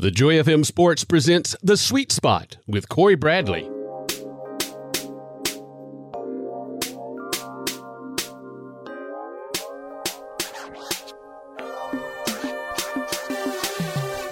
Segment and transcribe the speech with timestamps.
[0.00, 3.68] The Joy FM Sports presents The Sweet Spot with Cory Bradley.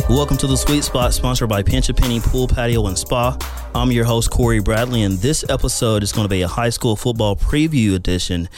[0.09, 3.37] Welcome to the Sweet Spot, sponsored by Pinch a Penny Pool Patio and Spa.
[3.75, 6.95] I'm your host, Cory Bradley, and this episode is going to be a high school
[6.95, 8.49] football preview edition.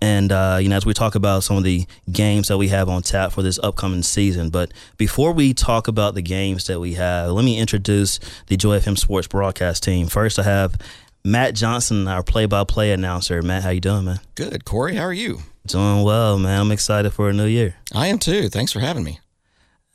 [0.00, 2.88] And, uh, you know, as we talk about some of the games that we have
[2.88, 4.50] on tap for this upcoming season.
[4.50, 8.78] But before we talk about the games that we have, let me introduce the Joy
[8.78, 10.06] FM Sports broadcast team.
[10.08, 10.76] First, I have
[11.24, 13.42] Matt Johnson, our play-by-play announcer.
[13.42, 14.20] Matt, how you doing, man?
[14.34, 14.96] Good, Cory.
[14.96, 15.40] How are you?
[15.66, 16.60] Doing well, man.
[16.60, 17.76] I'm excited for a new year.
[17.94, 18.48] I am too.
[18.48, 19.20] Thanks for having me.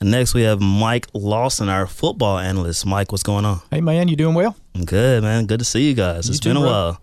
[0.00, 2.86] And next we have Mike Lawson, our football analyst.
[2.86, 3.60] Mike, what's going on?
[3.70, 4.56] Hey man, you doing well?
[4.74, 5.46] I'm good, man.
[5.46, 6.26] Good to see you guys.
[6.28, 6.68] You It's too, been a bro.
[6.70, 7.00] while.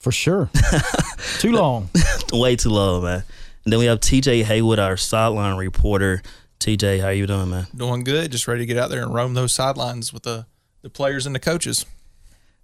[0.00, 0.50] For sure.
[1.38, 1.90] Too long.
[2.32, 3.22] Way too long, man.
[3.64, 6.22] And then we have TJ Haywood, our sideline reporter.
[6.58, 7.66] TJ, how you doing, man?
[7.74, 8.32] doing good.
[8.32, 10.46] Just ready to get out there and roam those sidelines with the,
[10.82, 11.84] the players and the coaches.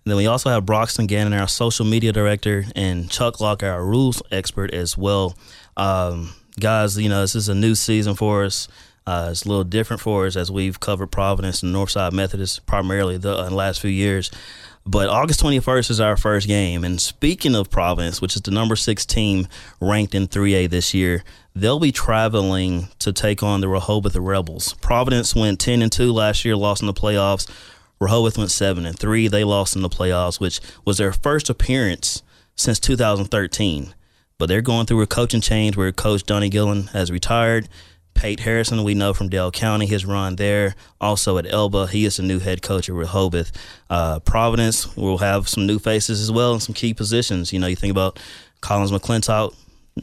[0.05, 3.84] And then we also have Broxton Gannon, our social media director, and Chuck Locke, our
[3.84, 5.37] rules expert as well.
[5.77, 8.69] Um, guys, you know, this is a new season for us.
[9.07, 13.17] Uh, it's a little different for us as we've covered Providence and Northside Methodist primarily
[13.17, 14.31] the uh, last few years.
[14.89, 16.84] But August 21st is our first game.
[16.84, 19.48] And speaking of Providence, which is the number six team
[19.81, 21.25] ranked in 3A this year,
[21.56, 24.75] they'll be traveling to take on the Rehoboth Rebels.
[24.75, 27.51] Providence went 10 and 2 last year, lost in the playoffs.
[27.98, 29.27] Rehoboth went 7 and 3.
[29.27, 32.23] They lost in the playoffs, which was their first appearance
[32.55, 33.92] since 2013.
[34.39, 37.69] But they're going through a coaching change where Coach Donnie Gillen has retired.
[38.17, 40.75] Pate Harrison, we know from Dale County, his run there.
[41.00, 43.53] Also at Elba, he is the new head coach at Rehoboth.
[43.91, 47.53] Uh, Providence will have some new faces as well in some key positions.
[47.53, 48.19] You know, you think about
[48.62, 49.55] Collins McClintock,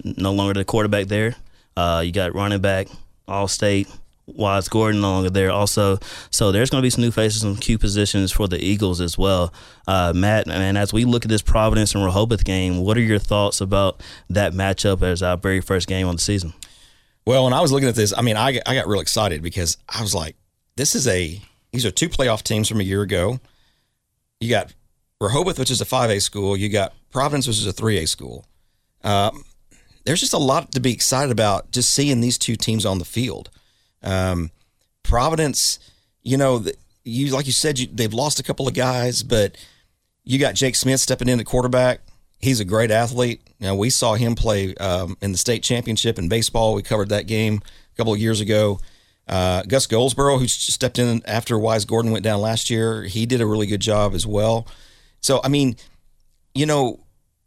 [0.03, 1.35] no longer the quarterback there.
[1.75, 2.87] Uh, you got running back,
[3.27, 3.87] All State,
[4.25, 5.97] Wise Gordon no longer there also.
[6.29, 9.17] So there's going to be some new faces in key positions for the Eagles as
[9.17, 9.53] well.
[9.87, 13.19] Uh, Matt, and as we look at this Providence and Rehoboth game, what are your
[13.19, 16.53] thoughts about that matchup as our very first game on the season?
[17.25, 19.77] Well, when I was looking at this, I mean, I, I got real excited because
[19.87, 20.35] I was like,
[20.75, 21.41] this is a,
[21.71, 23.39] these are two playoff teams from a year ago.
[24.39, 24.73] You got
[25.21, 26.57] Rehoboth, which is a 5A school.
[26.57, 28.45] You got Providence, which is a 3A school.
[29.03, 29.45] Um,
[30.05, 33.05] there's just a lot to be excited about just seeing these two teams on the
[33.05, 33.49] field.
[34.01, 34.51] Um,
[35.03, 35.79] Providence,
[36.23, 36.65] you know,
[37.03, 39.57] you like you said, you, they've lost a couple of guys, but
[40.23, 42.01] you got Jake Smith stepping in at quarterback.
[42.43, 43.41] He's a great athlete.
[43.61, 46.73] Now we saw him play um, in the state championship in baseball.
[46.73, 47.61] We covered that game
[47.93, 48.79] a couple of years ago.
[49.27, 53.39] Uh, Gus Goldsboro, who stepped in after Wise Gordon went down last year, he did
[53.39, 54.67] a really good job as well.
[55.21, 55.77] So I mean,
[56.53, 56.99] you know,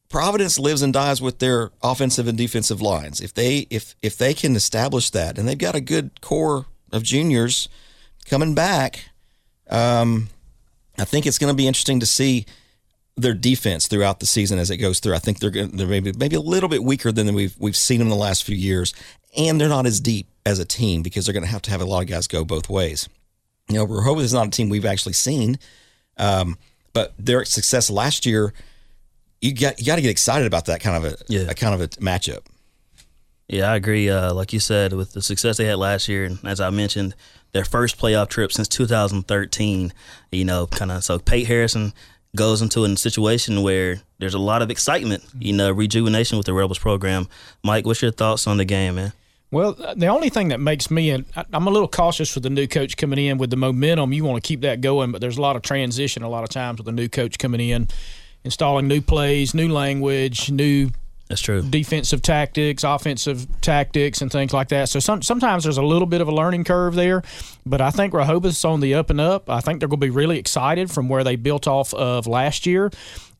[0.08, 3.20] Providence lives and dies with their offensive and defensive lines.
[3.20, 7.02] If they if if they can establish that, and they've got a good core of
[7.02, 7.68] juniors
[8.24, 9.10] coming back,
[9.68, 10.28] um,
[10.96, 12.46] I think it's going to be interesting to see
[13.16, 15.14] their defense throughout the season as it goes through.
[15.14, 17.76] I think they're going to, they're maybe maybe a little bit weaker than we've we've
[17.76, 18.92] seen them in the last few years,
[19.36, 21.80] and they're not as deep as a team because they're going to have to have
[21.80, 23.08] a lot of guys go both ways.
[23.68, 25.58] You know, Rehoboth is not a team we've actually seen,
[26.18, 26.56] um,
[26.92, 28.52] but their success last year,
[29.40, 31.50] you got you got to get excited about that kind of a, Yeah.
[31.50, 32.40] a kind of a matchup.
[33.48, 34.10] Yeah, I agree.
[34.10, 37.14] Uh, like you said, with the success they had last year, and as I mentioned,
[37.52, 39.92] their first playoff trip since 2013.
[40.32, 41.92] You know, kind of so Pate Harrison
[42.36, 46.54] goes into a situation where there's a lot of excitement, you know, rejuvenation with the
[46.54, 47.26] Rebels program.
[47.64, 49.12] Mike, what's your thoughts on the game, man?
[49.50, 52.66] Well, the only thing that makes me, and I'm a little cautious with the new
[52.66, 54.12] coach coming in with the momentum.
[54.12, 56.50] You want to keep that going, but there's a lot of transition a lot of
[56.50, 57.88] times with a new coach coming in,
[58.44, 60.90] installing new plays, new language, new
[61.28, 61.62] That's true.
[61.62, 64.88] defensive tactics, offensive tactics, and things like that.
[64.88, 67.22] So some, sometimes there's a little bit of a learning curve there,
[67.64, 69.50] but I think Rehoboth's on the up and up.
[69.50, 72.64] I think they're going to be really excited from where they built off of last
[72.64, 72.90] year.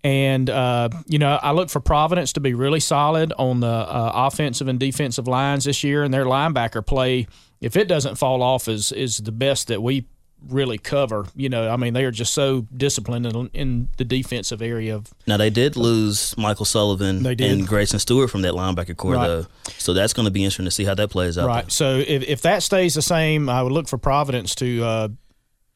[0.03, 4.13] And, uh, you know, I look for Providence to be really solid on the uh,
[4.15, 7.27] offensive and defensive lines this year, and their linebacker play,
[7.61, 10.07] if it doesn't fall off, is, is the best that we
[10.49, 11.27] really cover.
[11.35, 15.13] You know, I mean, they are just so disciplined in, in the defensive area of
[15.27, 17.51] Now they did lose Michael Sullivan They did.
[17.53, 19.27] and Grayson Stewart from that linebacker core, Right.
[19.27, 19.47] though.
[19.79, 21.47] So that's going to be interesting to see how that plays out.
[21.47, 21.71] Right.
[21.71, 25.09] So if, if that stays the same, I would look for Providence to uh,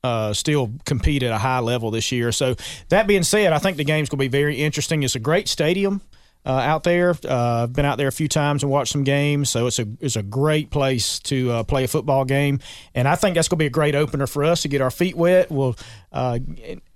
[0.02, 2.32] uh, still compete at a high level this year.
[2.32, 2.54] So
[2.88, 5.02] that being said, I think the game's going to be very interesting.
[5.02, 6.00] It's a great stadium.
[6.44, 9.50] Uh, out there, uh, I've been out there a few times and watched some games,
[9.50, 12.60] so it's a it's a great place to uh, play a football game,
[12.94, 14.90] and I think that's going to be a great opener for us to get our
[14.90, 15.50] feet wet.
[15.50, 15.76] Well,
[16.12, 16.38] uh,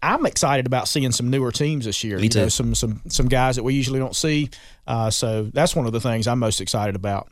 [0.02, 2.16] I'm excited about seeing some newer teams this year.
[2.16, 2.50] Me you know, too.
[2.50, 4.48] some some some guys that we usually don't see.
[4.86, 7.28] Uh, so that's one of the things I'm most excited about.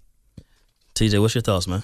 [0.94, 1.82] TJ, what's your thoughts, man?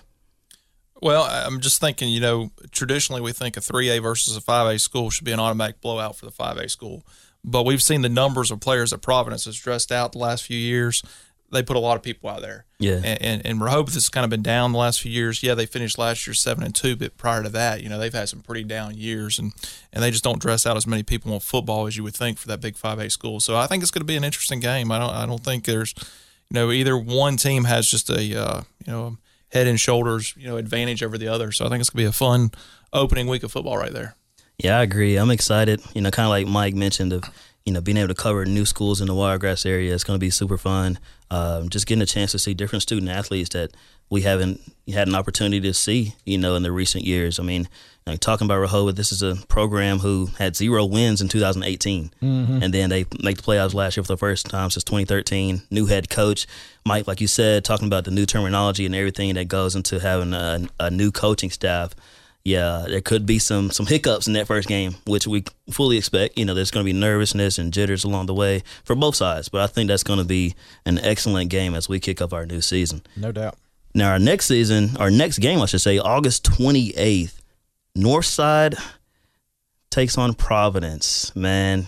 [1.01, 5.11] Well, I'm just thinking, you know, traditionally we think a 3A versus a 5A school
[5.11, 7.07] should be an automatic blowout for the 5A school.
[7.51, 10.59] But we've seen the numbers of players that Providence has dressed out the last few
[10.59, 11.03] years.
[11.51, 12.67] They put a lot of people out there.
[12.79, 13.01] Yeah.
[13.03, 15.43] And, and, and Rehoboth has kind of been down the last few years.
[15.43, 18.13] Yeah, they finished last year 7 and 2, but prior to that, you know, they've
[18.13, 19.39] had some pretty down years.
[19.39, 19.53] And,
[19.91, 22.37] and they just don't dress out as many people on football as you would think
[22.37, 23.41] for that big 5A school.
[23.41, 24.93] So I think it's going to be an interesting game.
[24.93, 25.95] I don't, I don't think there's,
[26.51, 29.17] you know, either one team has just a, uh, you know,
[29.53, 31.53] head and shoulders, you know, advantage over the other.
[31.53, 32.51] So I think it's gonna be a fun
[32.93, 34.17] opening week of football right there.
[34.59, 35.17] Yeah, I agree.
[35.17, 35.81] I'm excited.
[35.95, 37.25] You know, kind of like Mike mentioned of
[37.65, 39.95] you know being able to cover new schools in the Wiregrass area.
[39.95, 40.99] It's going to be super fun.
[41.31, 43.71] Um, just getting a chance to see different student athletes that
[44.11, 44.61] we haven't
[44.93, 46.15] had an opportunity to see.
[46.25, 47.39] You know, in the recent years.
[47.39, 47.69] I mean,
[48.05, 52.63] like talking about Rehoboth, this is a program who had zero wins in 2018, Mm-hmm.
[52.63, 55.63] and then they make the playoffs last year for the first time since 2013.
[55.71, 56.49] New head coach
[56.85, 60.33] Mike, like you said, talking about the new terminology and everything that goes into having
[60.35, 61.95] a, a new coaching staff.
[62.49, 66.39] Yeah, there could be some some hiccups in that first game, which we fully expect.
[66.39, 69.51] You know, there's going to be nervousness and jitters along the way for both sides,
[69.51, 70.55] but I think that's going to be
[70.87, 73.03] an excellent game as we kick off our new season.
[73.17, 73.59] No doubt.
[73.95, 77.35] Now, our next season, our next game, I should say, August 28th,
[77.95, 78.81] Northside
[79.91, 81.37] takes on Providence.
[81.37, 81.87] Man,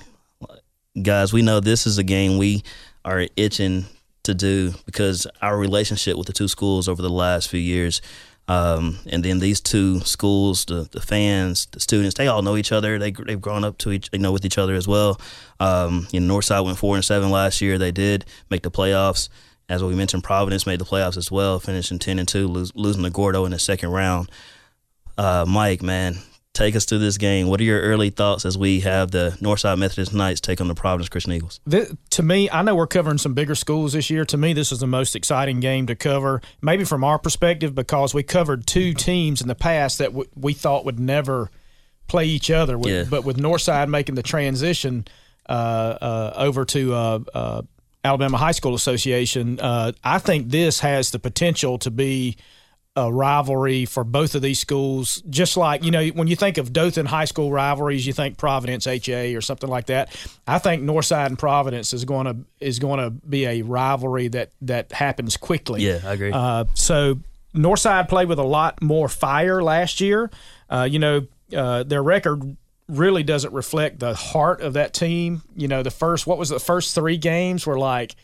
[1.01, 2.63] guys, we know this is a game we
[3.03, 3.87] are itching
[4.25, 8.03] to do because our relationship with the two schools over the last few years.
[8.51, 12.73] Um, and then these two schools, the, the fans, the students, they all know each
[12.73, 12.99] other.
[12.99, 15.21] They they've grown up to each, you know, with each other as well.
[15.61, 17.79] Um, you know, Northside went four and seven last year.
[17.79, 19.29] They did make the playoffs.
[19.69, 23.11] As we mentioned, Providence made the playoffs as well, finishing ten and two, losing to
[23.11, 24.29] Gordo in the second round.
[25.17, 26.17] Uh, Mike, man,
[26.53, 27.47] take us through this game.
[27.47, 30.75] What are your early thoughts as we have the Northside Methodist Knights take on the
[30.75, 31.61] Providence Christian Eagles?
[32.11, 34.25] To me, I know we're covering some bigger schools this year.
[34.27, 38.15] To me, this is the most exciting game to cover, maybe from our perspective, because
[38.15, 41.51] we covered two teams in the past that w- we thought would never
[42.09, 42.77] play each other.
[42.77, 43.05] With, Yeah.
[43.09, 45.07] But with Northside making the transition
[45.49, 47.63] uh, uh, over to uh, uh,
[48.05, 52.37] Alabama High School Association, uh, I think this has the potential to be
[52.97, 55.23] a rivalry for both of these schools.
[55.31, 58.87] Just like, you know, when you think of Dothan high school rivalries, you think Providence
[58.87, 60.15] HA or something like that.
[60.47, 64.51] I think Northside and Providence is going to is going to be a rivalry that
[64.63, 65.83] that happens quickly.
[65.83, 66.33] Yeah, I agree.
[66.33, 67.21] Uh, so
[67.55, 70.31] Northside played with a lot more fire last year.
[70.69, 71.27] Uh, you know,
[71.57, 72.57] uh, their record
[72.89, 75.43] really doesn't reflect the heart of that team.
[75.57, 78.17] You know, the first what was it, the first three games were like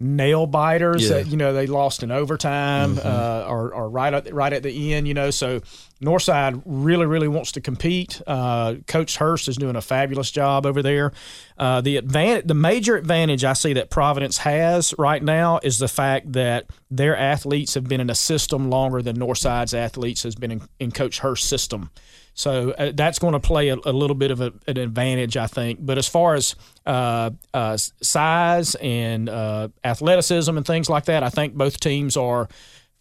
[0.00, 1.18] nail biters Yeah.
[1.18, 4.92] that you know they lost in overtime uh, or, or right at right at the
[4.94, 5.06] end.
[5.06, 5.60] You know, so
[6.02, 8.20] Northside really really wants to compete.
[8.26, 11.12] Uh, Coach Hurst is doing a fabulous job over there.
[11.56, 15.88] Uh, the advantage, the major advantage I see that Providence has right now is the
[15.88, 20.50] fact that their athletes have been in a system longer than Northside's athletes has been
[20.50, 21.90] in, in Coach Hurst's system.
[22.34, 25.46] So uh, that's going to play a, a little bit of a, an advantage, I
[25.46, 25.78] think.
[25.80, 31.30] But as far as uh, uh, size and uh, athleticism and things like that, I
[31.30, 32.48] think both teams are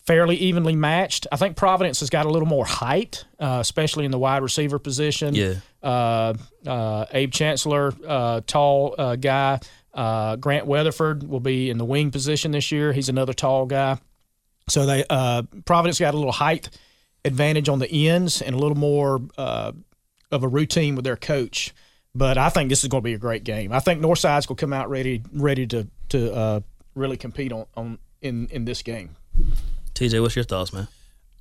[0.06, 1.28] fairly evenly matched.
[1.32, 4.78] I think Providence has got a little more height, uh, especially in the wide receiver
[4.78, 5.34] position.
[5.34, 5.56] Yeah.
[5.82, 6.34] Uh,
[6.66, 9.60] uh, Abe Chancellor, uh, tall uh, guy.
[9.94, 12.94] Uh, Grant Weatherford will be in the wing position this year.
[12.94, 13.98] He's another tall guy.
[14.70, 16.70] So they uh, Providence got a little height
[17.26, 19.72] advantage on the ends and a little more uh,
[20.32, 21.74] of a routine with their coach.
[22.16, 23.72] But I think this is going to be a great game.
[23.72, 26.60] I think Northside's going to come out ready ready to to uh,
[26.96, 29.16] really compete on, on in in this game.
[29.96, 30.88] TJ, what's your thoughts, man?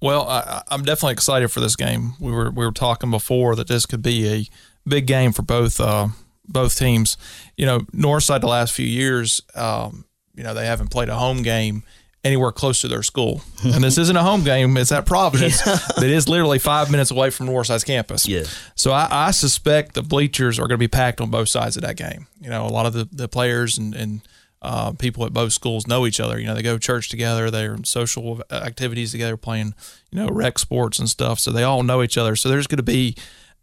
[0.01, 2.15] Well, I, I- I'm definitely excited for this game.
[2.19, 4.47] We were we were talking before that this could be a
[4.89, 6.09] big game for both uh,
[6.49, 7.19] both teams.
[7.59, 11.43] You know, Northside the last few years, um, you know, they haven't played a home
[11.43, 11.83] game
[12.25, 14.77] anywhere close to their school, and this isn't a home game.
[14.77, 15.61] It's at Providence.
[15.63, 18.27] that is literally five minutes away from Northside's campus.
[18.27, 18.45] Yeah.
[18.75, 21.83] So I, I suspect the bleachers are going to be packed on both sides of
[21.83, 22.27] that game.
[22.41, 24.21] You know, a lot of the, the players and, and
[24.63, 26.39] uh, people at both schools know each other.
[26.39, 29.75] You know, they go to church together, they're in social activities together, playing,
[30.11, 31.41] you know, rec sports and stuff.
[31.41, 32.37] So they all know each other.
[32.37, 33.17] So there's going to be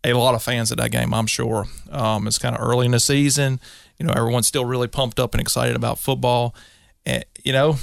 [0.03, 1.67] a lot of fans at that game, I'm sure.
[1.91, 3.59] Um, it's kind of early in the season.
[3.97, 6.55] You know, everyone's still really pumped up and excited about football.
[7.05, 7.77] And, you know,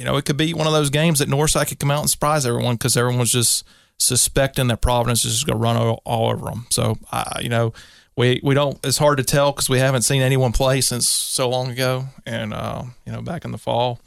[0.00, 2.08] you know, it could be one of those games that Northside could come out and
[2.08, 3.64] surprise everyone because everyone's just
[3.98, 6.66] suspecting that Providence is just going to run all, all over them.
[6.70, 7.74] So, uh, you know,
[8.16, 8.78] we we don't.
[8.82, 12.54] It's hard to tell because we haven't seen anyone play since so long ago, and
[12.54, 14.00] uh, you know, back in the fall,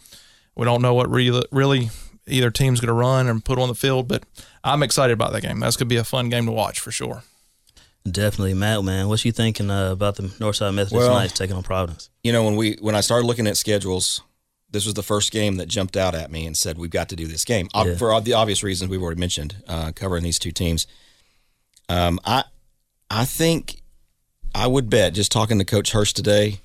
[0.56, 1.92] we don't know what really really
[2.26, 4.08] either team's going to run and put on the field.
[4.08, 4.24] But
[4.64, 5.60] I'm excited about that game.
[5.60, 7.22] That's going to be a fun game to watch for sure.
[8.04, 8.84] Definitely, Matt.
[8.84, 12.10] Man, what you thinking uh, about the Northside Methodist Well- Knights taking on Providence?
[12.24, 14.22] you know when we when I started looking at schedules
[14.74, 17.16] this was the first game that jumped out at me and said we've got to
[17.16, 17.96] do this game Yeah.
[17.96, 20.86] for the obvious reasons we've already mentioned, uh, covering these two teams.
[21.90, 22.44] Um, I
[23.10, 23.82] I think
[24.56, 26.60] I would bet just talking to Coach Hurst today,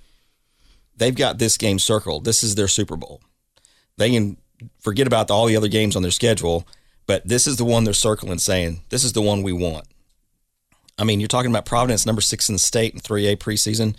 [0.96, 2.24] they've got this game circled.
[2.24, 3.20] This is their Super Bowl.
[3.96, 4.36] They can
[4.80, 6.66] forget about all the other games on their schedule,
[7.06, 9.86] but this is the one they're circling, saying this is the one we want.
[10.98, 13.94] I mean, you're talking about Providence, number six in the state in 3A preseason.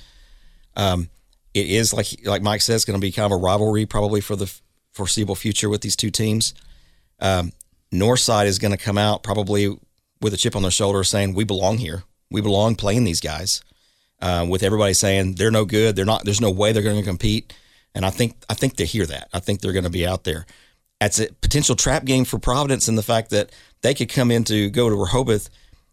[0.76, 1.10] Um,
[1.60, 4.36] it is like like Mike says, going to be kind of a rivalry probably for
[4.36, 4.52] the
[4.94, 6.54] foreseeable future with these two teams.
[7.20, 7.52] Um,
[7.94, 9.78] Northside is going to come out probably
[10.22, 13.62] with a chip on their shoulder, saying we belong here, we belong playing these guys.
[14.22, 16.26] Uh, with everybody saying they're no good, they're not.
[16.26, 17.54] There's no way they're going to compete,
[17.96, 19.30] and I think I think they hear that.
[19.34, 20.46] I think they're going to be out there.
[21.00, 23.52] That's a potential trap game for Providence in the fact that
[23.82, 25.50] they could come in to go to Rehoboth,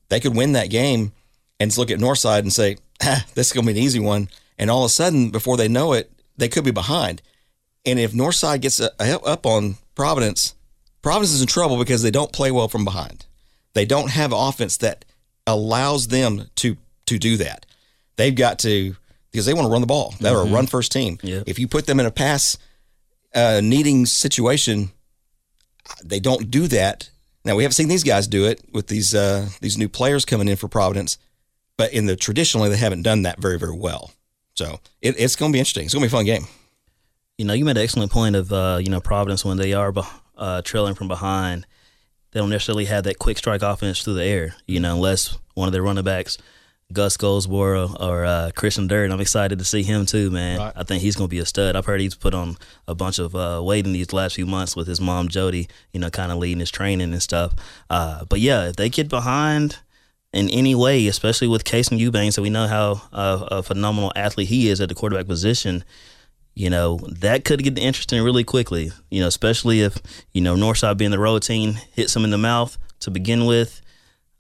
[0.09, 1.13] they could win that game,
[1.61, 4.29] and look at Northside and say, ah, "This is going to be an easy one."
[4.59, 7.23] And all of a sudden, before they know it, they could be behind.
[7.85, 10.55] And if Northside gets a, a, up on Providence,
[11.03, 13.27] Providence is in trouble because they don't play well from behind.
[13.75, 15.05] They don't have offense that
[15.47, 17.67] allows them to to do that.
[18.17, 18.97] They've got to
[19.31, 20.15] because they want to run the ball.
[20.19, 21.19] They're a run first team.
[21.23, 21.43] Yeah.
[21.47, 22.57] If you put them in a pass
[23.35, 24.91] uh, needing situation,
[26.03, 27.11] they don't do that.
[27.45, 30.49] Now we haven't seen these guys do it with these uh, these new players coming
[30.49, 31.19] in for Providence,
[31.77, 34.11] but in the traditionally they haven't done that very very well.
[34.57, 35.85] So it, it's going to be interesting.
[35.85, 36.47] It's going to be a fun game.
[37.39, 39.93] You know, you made an excellent point of uh, you know Providence when they are
[40.37, 41.67] uh, trailing from behind,
[42.33, 44.57] they don't necessarily have that quick strike offense through the air.
[44.67, 46.39] You know, unless one of their running backs,
[46.93, 49.11] Gus Goldsboro or uh, Christian Dirt.
[49.11, 50.59] I'm excited to see him too, man.
[50.59, 50.73] Right.
[50.77, 51.75] I think he's going to be a stud.
[51.75, 54.77] I've heard he's put on a bunch of uh, weight in these last few months
[54.77, 55.69] with his mom Jody.
[55.93, 57.55] You know, kind of leading his training and stuff.
[57.91, 59.79] Uh, but yeah, if they get behind.
[60.37, 64.49] In any way, especially with Kason Eubanks, so we know how uh, a phenomenal athlete
[64.49, 65.83] he is at the quarterback position
[66.57, 68.91] you know, that could get interesting really quickly.
[69.11, 69.99] You know, especially if,
[70.33, 73.83] you know, Northside being the road team hits them in the mouth to begin with.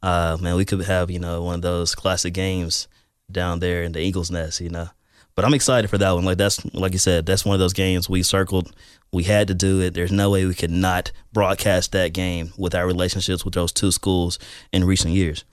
[0.03, 2.89] Uh, man, we could have, you know, one of those classic games
[3.31, 4.89] down there in the Eagles nest, you know.
[5.35, 6.25] But I'm excited for that one.
[6.25, 8.75] Like that's like you said, that's one of those games we circled.
[9.13, 9.93] We had to do it.
[9.93, 13.93] There's no way we could not broadcast that game with our relationships with those two
[13.93, 14.39] schools
[14.73, 15.45] in recent years.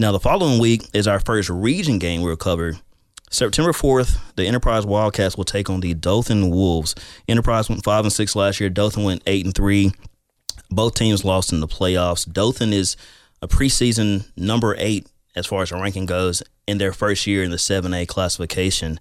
[0.00, 2.78] Now, the following week is our first region game we'll cover.
[3.30, 6.94] September 4th, the Enterprise Wildcats will take on the Dothan Wolves.
[7.28, 8.70] Enterprise went 5 and 6 last year.
[8.70, 9.92] Dothan went 8 and 3.
[10.70, 12.26] Both teams lost in the playoffs.
[12.26, 12.96] Dothan is
[13.42, 17.50] a preseason number 8 as far as the ranking goes in their first year in
[17.50, 18.98] the 7A classification.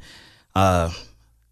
[0.53, 0.91] Uh,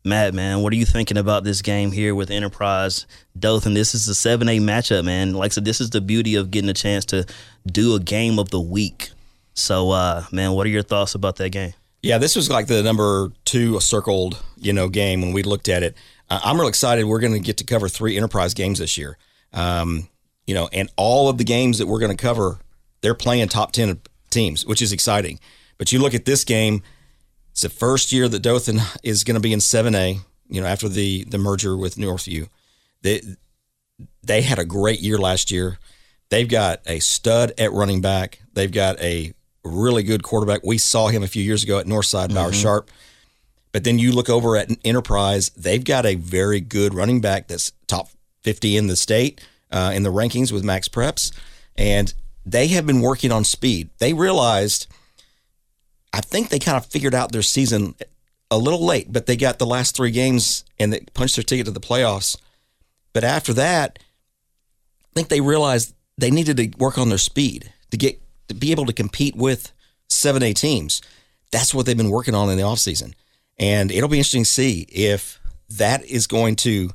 [0.03, 3.05] Matt, man, what are you thinking about this game here with Enterprise
[3.39, 3.75] Dothan?
[3.75, 5.31] This is a 7A matchup, man.
[5.35, 7.25] Like I said, this is the beauty of getting a chance to
[7.65, 9.11] do a game of the week.
[9.57, 11.73] So, uh, man, what are your thoughts about that game?
[12.03, 15.81] Yeah, this was like the number two circled, you know, game when we looked at
[15.81, 15.97] it.
[16.29, 17.05] Uh, I'm real excited.
[17.05, 19.17] We're going to get to cover three enterprise games this year.
[19.53, 20.09] Um,
[20.45, 22.59] you know, and all of the games that we're going to cover,
[23.01, 23.99] they're playing top ten
[24.29, 25.39] teams, which is exciting.
[25.79, 26.83] But you look at this game;
[27.49, 30.19] it's the first year that Dothan is going to be in 7A.
[30.49, 32.47] You know, after the the merger with Northview,
[33.01, 33.21] they
[34.21, 35.79] they had a great year last year.
[36.29, 38.39] They've got a stud at running back.
[38.53, 39.33] They've got a
[39.67, 40.63] really good quarterback.
[40.63, 42.89] We saw him a few years ago at Northside, Bauer Sharp.
[43.71, 47.71] But then you look over at Enterprise, they've got a very good running back that's
[47.87, 48.09] top
[48.43, 51.31] 50 in the state uh, in the rankings with Max Preps.
[51.77, 52.13] And
[52.45, 53.89] they have been working on speed.
[53.99, 54.87] They realized,
[56.13, 57.95] I think they kind of figured out their season
[58.49, 61.65] a little late, but they got the last three games and they punched their ticket
[61.65, 62.37] to the playoffs.
[63.13, 67.97] But after that, I think they realized they needed to work on their speed to
[67.97, 69.71] get to be able to compete with
[70.09, 71.01] 7A teams.
[71.51, 73.13] That's what they've been working on in the offseason.
[73.59, 75.39] And it'll be interesting to see if
[75.69, 76.91] that is going to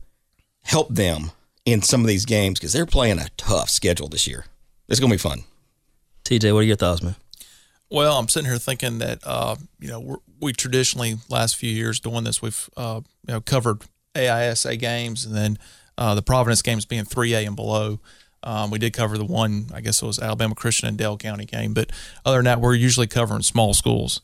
[0.62, 1.32] help them
[1.64, 4.46] in some of these games because they're playing a tough schedule this year.
[4.88, 5.44] It's going to be fun.
[6.24, 7.16] TJ, what are your thoughts, man?
[7.90, 12.00] Well, I'm sitting here thinking that uh, you know we're, we traditionally last few years
[12.00, 13.82] doing this we've uh, you know covered
[14.14, 15.58] AISA games and then
[15.98, 18.00] uh, the Providence games being 3A and below.
[18.42, 21.44] Um, we did cover the one, I guess it was Alabama Christian and Dale County
[21.44, 21.90] game, but
[22.24, 24.20] other than that, we're usually covering small schools.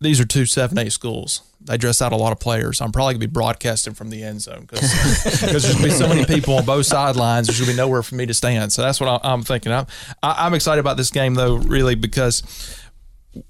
[0.00, 1.42] These are two 7A schools.
[1.60, 2.80] They dress out a lot of players.
[2.80, 5.90] I'm probably going to be broadcasting from the end zone because there's going to be
[5.90, 7.46] so many people on both sidelines.
[7.46, 8.72] There's going to be nowhere for me to stand.
[8.72, 9.72] So that's what I'm thinking.
[9.72, 9.86] I'm,
[10.22, 12.42] I'm excited about this game, though, really, because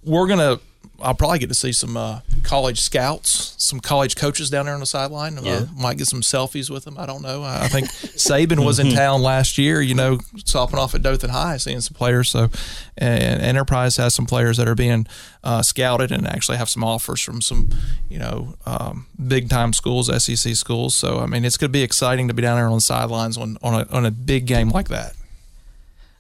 [0.04, 0.60] we're going to,
[1.00, 4.80] I'll probably get to see some uh, college scouts, some college coaches down there on
[4.80, 5.38] the sideline.
[5.42, 5.52] Yeah.
[5.52, 6.96] Uh, might get some selfies with them.
[6.98, 7.42] I don't know.
[7.42, 9.80] I I think Saban was in town last year.
[9.80, 12.30] You know, stopping off at Dothan High, seeing some players.
[12.30, 12.50] So,
[12.96, 15.06] and Enterprise has some players that are being
[15.42, 17.70] uh, scouted and actually have some offers from some,
[18.08, 20.94] you know, um, big time schools, SEC schools.
[20.94, 23.36] So, I mean, it's going to be exciting to be down there on the sidelines
[23.36, 25.14] on on a, on a big game like that.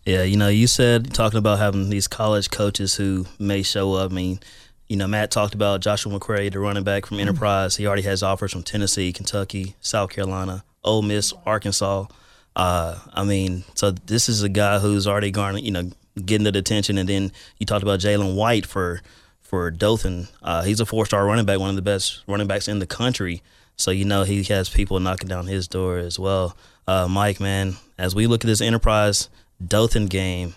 [0.04, 4.12] Yeah, you know, you said talking about having these college coaches who may show up.
[4.12, 4.38] I mean,
[4.86, 7.76] you know, Matt talked about Joshua McCray, the running back from Enterprise.
[7.76, 12.06] He already has offers from Tennessee, Kentucky, South Carolina, Ole Miss, Arkansas.
[12.54, 15.90] Uh, I mean, so this is a guy who's already garnered, you know,
[16.22, 16.98] getting the attention.
[16.98, 19.00] And then you talked about Jalen White for
[19.40, 20.28] for Dothan.
[20.42, 22.86] Uh, he's a four star running back, one of the best running backs in the
[22.86, 23.42] country.
[23.76, 26.56] So you know he has people knocking down his door as well.
[26.86, 29.30] Uh, Mike, man, as we look at this Enterprise
[29.68, 30.54] Dothan game,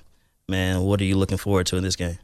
[0.47, 2.17] man, what are you looking forward to in this game?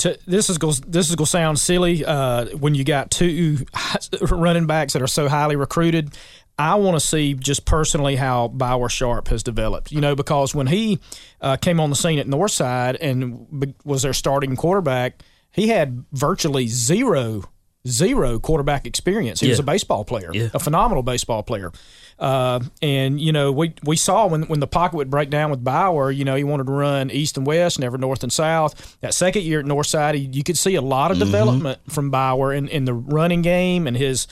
[0.00, 3.58] to, this is going this is going to sound silly uh, when you got two
[4.30, 6.16] running backs that are so highly recruited.
[6.58, 9.92] I want to see just personally how Bauer Sharp has developed.
[9.92, 11.00] You know, because when he
[11.40, 16.66] uh, came on the scene at Northside and was their starting quarterback, he had virtually
[16.66, 17.44] zero
[17.88, 19.40] zero quarterback experience.
[19.40, 20.48] He was a baseball player, Yeah.
[20.52, 21.72] a phenomenal baseball player.
[22.18, 25.64] Uh, and you know, we we saw when when the pocket would break down with
[25.64, 28.98] Bauer, you know, he wanted to run east and west, never north and south.
[29.00, 32.52] That second year at Northside, he, you could see a lot of development from Bauer
[32.52, 34.26] in, in the running game and his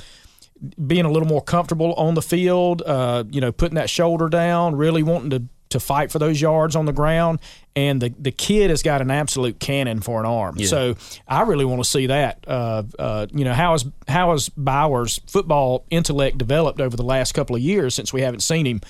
[0.87, 2.83] being a little more comfortable on the field.
[2.85, 6.77] Uh, you know, putting that shoulder down, really wanting to to fight for those yards
[6.77, 7.41] on the ground.
[7.77, 10.59] And the the kid has got an absolute cannon for an arm.
[10.67, 10.97] So
[11.29, 12.45] I really want to see that.
[12.47, 17.33] Uh, uh, you know, how is how has Bauer's football intellect developed over the last
[17.33, 18.81] couple of years since we haven't seen him?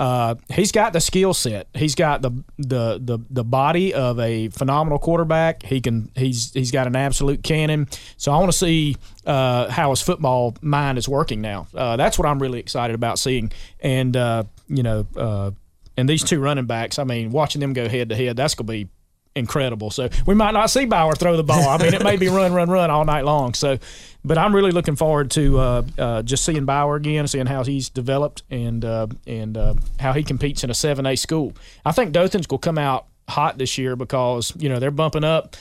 [0.00, 1.68] Uh, he's got the skill set.
[1.74, 5.62] He's got the, the the the body of a phenomenal quarterback.
[5.62, 7.86] He can he's he's got an absolute cannon.
[8.16, 8.96] So I want to see
[9.26, 11.66] uh, how his football mind is working now.
[11.74, 13.52] Uh, that's what I'm really excited about seeing.
[13.80, 15.50] And uh, you know, uh,
[16.00, 16.98] and these two running backs.
[16.98, 18.88] I mean, watching them go head to head, that's gonna be
[19.36, 19.90] incredible.
[19.90, 21.68] So we might not see Bauer throw the ball.
[21.68, 23.54] I mean, it may be run, run, run all night long.
[23.54, 23.78] So,
[24.24, 27.88] but I'm really looking forward to uh, uh, just seeing Bauer again, seeing how he's
[27.88, 31.52] developed and uh, and uh, how he competes in a seven A school.
[31.84, 35.56] I think Dothan's will come out hot this year because you know they're bumping up.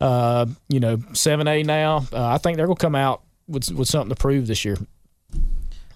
[0.00, 2.06] Uh, you know, seven A now.
[2.12, 4.78] Uh, I think they're gonna come out with with something to prove this year.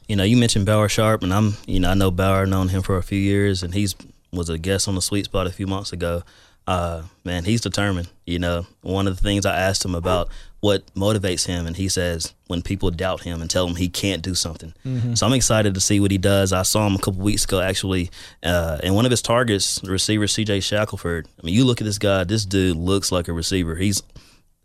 [0.09, 2.83] You know, you mentioned Bauer Sharp, and I'm, you know, I know Bauer, known him
[2.83, 3.95] for a few years, and he's
[4.33, 6.23] was a guest on the Sweet Spot a few months ago.
[6.67, 8.09] Uh, man, he's determined.
[8.27, 10.29] You know, one of the things I asked him about
[10.61, 14.23] what motivates him, and he says when people doubt him and tell him he can't
[14.23, 14.73] do something.
[15.15, 16.53] So I'm excited to see what he does.
[16.55, 18.11] I saw him a couple weeks ago, actually,
[18.43, 20.61] uh, and one of his targets, receiver C.J.
[20.61, 21.29] Shackelford.
[21.39, 22.25] I mean, you look at this guy.
[22.25, 23.77] This dude looks like a receiver.
[23.77, 24.03] He's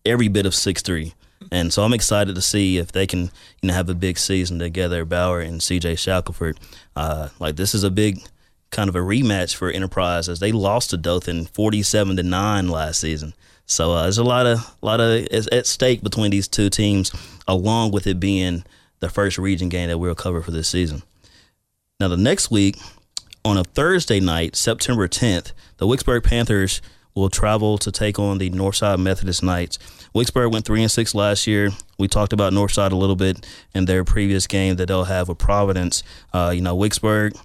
[0.06, 1.14] every bit of six three.
[1.52, 4.60] And so I'm excited to see if they can, you know, have a big season
[4.60, 6.60] together, Bauer and CJ Shackelford.
[6.96, 8.22] Uh, like this is a big
[8.72, 13.02] kind of a rematch for Enterprise as they lost to Dothan 47 to nine last
[13.02, 13.34] season.
[13.66, 17.12] So uh, there's a lot of lot of at stake between these two teams,
[17.48, 18.64] along with it being
[19.00, 21.04] the first region game that we'll cover for this season.
[22.00, 22.78] Now, the next week,
[23.46, 26.82] on a Thursday night, September 10th, the Wicksburg Panthers
[27.20, 29.78] will travel to take on the Northside Methodist Knights.
[30.16, 31.70] Wicksburg went three and six last year.
[31.98, 35.38] We talked about Northside a little bit in their previous game that they'll have with
[35.38, 36.04] Providence.
[36.34, 37.38] Uh, you know, Wicksburg.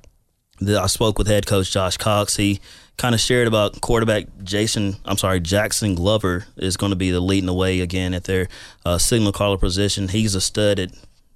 [0.66, 2.37] I spoke with head coach Josh Cox.
[2.37, 2.60] He
[2.96, 4.96] kind of shared about quarterback Jason.
[5.04, 8.48] I'm sorry, Jackson Glover is going to be the leading the way again at their
[8.87, 10.08] uh, signal caller position.
[10.08, 10.90] He's a stud at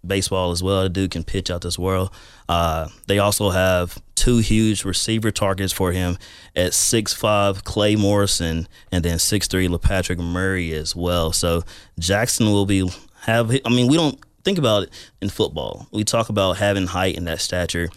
[0.09, 0.83] baseball as well.
[0.83, 2.11] The dude can pitch out this world.
[2.49, 6.19] Uh, they also have two huge receiver targets for him
[6.57, 11.33] at six five Clay Morrison and then six three LePatrick Murray as well.
[11.33, 11.63] So
[11.99, 12.91] Jackson will be
[13.23, 13.51] have.
[13.65, 14.91] I mean, we don't think about it
[15.21, 15.87] in football.
[15.93, 17.91] We talk about having height and that stature.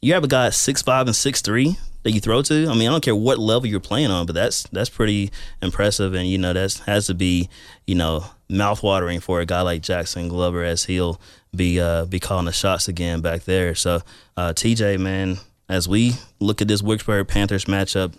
[0.00, 2.66] You have a guy six five and six three that you throw to.
[2.68, 6.14] I mean, I don't care what level you're playing on, but that's that's pretty impressive,
[6.14, 7.48] and you know that has to be
[7.86, 11.20] you know mouthwatering for a guy like Jackson Glover as he'll
[11.54, 13.74] be uh, be calling the shots again back there.
[13.74, 14.00] So
[14.36, 15.38] uh, TJ, man,
[15.68, 18.14] as we look at this Wicksburg Panthers matchup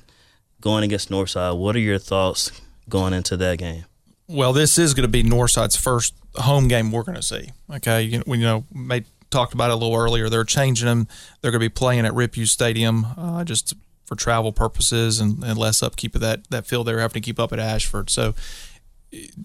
[0.62, 2.52] going against Northside, what are your thoughts
[2.89, 3.86] going into that game?
[4.28, 7.50] Well, this is going to be Northside's first home game we're going to see.
[7.72, 10.30] Okay, you we know may talked about it a little earlier.
[10.30, 11.08] They're changing them.
[11.41, 13.74] They're going to be playing at Rip Hewes Stadium uh, just
[14.06, 17.39] for travel purposes and, and less upkeep of that that field they're having to keep
[17.39, 18.10] up at Ashford.
[18.10, 18.36] So,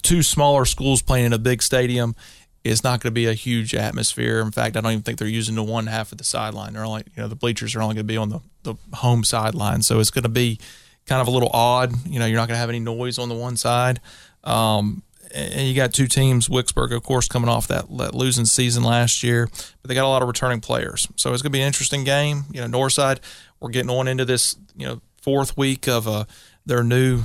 [0.03, 2.14] two smaller schools playing in a big stadium
[2.64, 4.40] is not going to be a huge atmosphere.
[4.40, 6.74] In fact, I don't even think they're using the one half of the sideline.
[6.74, 9.24] They're only you know the bleachers are only going to be on the the home
[9.24, 9.82] sideline.
[9.82, 10.58] So it's going to be
[11.06, 11.92] kind of a little odd.
[12.06, 14.00] You know, you're not going to have any noise on the one side.
[14.44, 15.02] Um,
[15.34, 16.48] and you got two teams.
[16.48, 19.48] Wicksburg, of course, coming off that, that losing season last year,
[19.82, 21.06] but they got a lot of returning players.
[21.16, 22.44] So it's going to be an interesting game.
[22.50, 23.18] You know, Northside,
[23.60, 26.24] we're getting on into this you know fourth week of uh,
[26.64, 27.24] their new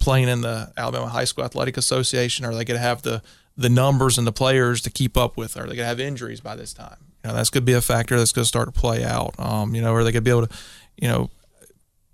[0.00, 2.44] playing in the Alabama High School Athletic Association.
[2.44, 3.22] Are they going to have the
[3.56, 5.56] the numbers and the players to keep up with?
[5.56, 6.96] Are they going to have injuries by this time?
[7.22, 9.34] You know, that's going to be a factor that's going to start to play out.
[9.38, 10.56] Um, you know, are they going to be able to,
[10.96, 11.30] you know,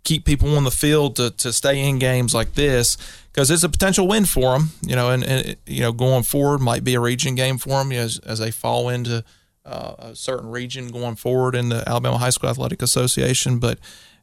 [0.04, 2.96] keep people on the field to, to stay in games like this
[3.32, 4.70] because it's a potential win for them.
[4.82, 7.92] You know, and, and you know going forward might be a region game for them
[7.92, 9.24] as as they fall into
[9.64, 13.58] uh, a certain region going forward in the Alabama High School Athletic Association.
[13.58, 13.78] But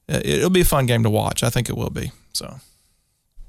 [0.10, 1.44] uh, it'll be a fun game to watch.
[1.44, 2.12] I think it will be.
[2.34, 2.60] So,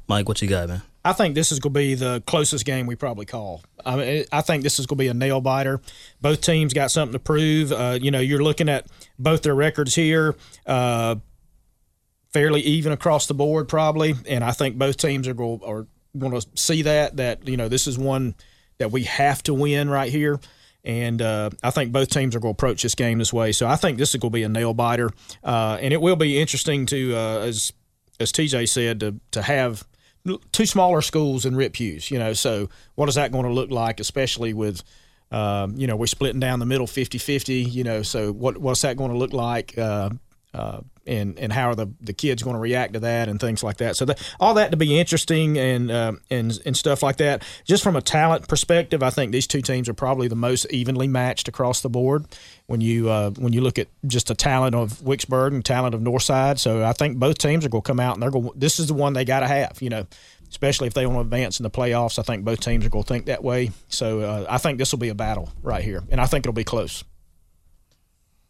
[0.07, 0.83] Mike, what you got, man?
[1.05, 3.63] I think this is going to be the closest game we probably call.
[3.85, 5.81] I mean, I think this is going to be a nail biter.
[6.21, 7.73] Both teams got something to prove.
[7.73, 8.87] Uh, you know, you're looking at
[9.19, 10.35] both their records here,
[10.67, 11.17] uh,
[12.33, 14.15] fairly even across the board, probably.
[14.29, 17.69] And I think both teams are going are going to see that that you know
[17.69, 18.35] this is one
[18.79, 20.41] that we have to win right here.
[20.85, 23.53] And uh, I think both teams are going to approach this game this way.
[23.53, 25.11] So I think this is going to be a nail biter,
[25.45, 27.73] uh, and it will be interesting to, uh, as
[28.21, 29.87] as TJ said, to to have
[30.53, 32.33] two smaller schools in Rip Hewes, you know.
[32.33, 34.83] So what is that going to look like, especially with,
[35.31, 38.03] um, you know, we're splitting down the middle 50-50, you know.
[38.03, 39.77] So what what's that going to look like?
[39.79, 40.11] Uh,
[40.55, 43.63] uh, and and how are the, the kids going to react to that and things
[43.63, 43.97] like that.
[43.97, 47.43] So that, all that to be interesting and uh, and and stuff like that.
[47.65, 51.09] Just from a talent perspective, I think these two teams are probably the most evenly
[51.09, 52.27] matched across the board
[52.67, 56.01] when you uh, when you look at just the talent of Wicksburg and talent of
[56.03, 56.59] Northside.
[56.59, 58.51] So I think both teams are going to come out and they're going.
[58.55, 59.79] This is the one they got to have.
[59.81, 60.07] You know.
[60.51, 63.05] Especially if they want to advance in the playoffs, I think both teams are going
[63.05, 63.71] to think that way.
[63.91, 66.55] So uh, I think this will be a battle right here, and I think it'll
[66.55, 67.05] be close.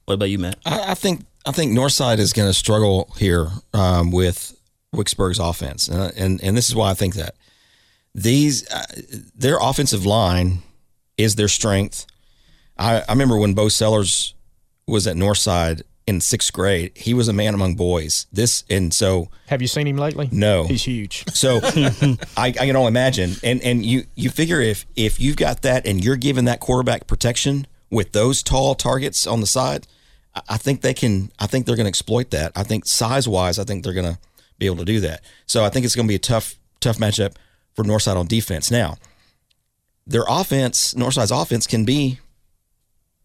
[0.04, 0.60] What about you, Matt?
[0.64, 4.54] I, I think I think Northside is going to struggle here um, with
[4.94, 7.36] Wicksburg's offense, uh, and and this is why I think that
[8.14, 8.84] these uh,
[9.34, 10.58] their offensive line
[11.16, 12.04] is their strength.
[12.76, 14.34] I, I remember when Bo Sellers
[14.86, 18.26] was at Northside in sixth grade, he was a man among boys.
[18.30, 20.28] This and so have you seen him lately?
[20.30, 21.24] No, he's huge.
[21.34, 23.36] So I, I can only imagine.
[23.42, 27.06] And and you you figure if if you've got that and you're giving that quarterback
[27.06, 29.86] protection with those tall targets on the side,
[30.48, 31.30] I think they can.
[31.38, 32.52] I think they're going to exploit that.
[32.54, 34.18] I think size wise, I think they're going to
[34.58, 35.22] be able to do that.
[35.46, 37.34] So I think it's going to be a tough, tough matchup
[37.74, 38.70] for Northside on defense.
[38.70, 38.96] Now,
[40.06, 42.18] their offense, Northside's offense, can be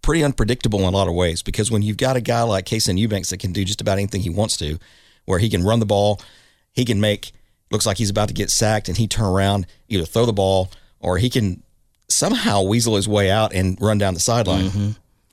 [0.02, 3.00] pretty unpredictable in a lot of ways because when you've got a guy like Kason
[3.00, 4.78] Eubanks that can do just about anything he wants to,
[5.26, 6.22] where he can run the ball,
[6.74, 7.32] he can make
[7.72, 10.70] looks like he's about to get sacked and he turn around either throw the ball
[11.00, 11.64] or he can
[12.08, 14.66] somehow weasel his way out and run down the sideline.
[14.66, 14.90] Mm-hmm.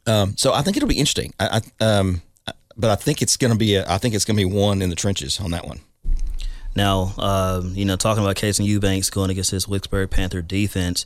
[0.06, 1.32] Um, so I think it'll be interesting.
[1.38, 2.22] I, I um,
[2.76, 4.82] but I think it's going to be a, I think it's going to be one
[4.82, 5.80] in the trenches on that one.
[6.74, 11.04] Now, um, you know, talking about Kason Eubanks going against this Wicksburg Panther defense,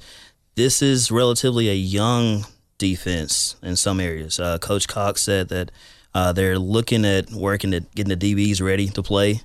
[0.54, 2.44] this is relatively a young
[2.78, 4.38] defense in some areas.
[4.38, 5.70] Uh, Coach Cox said that
[6.14, 9.40] uh, they're looking at working at getting the DBs ready to play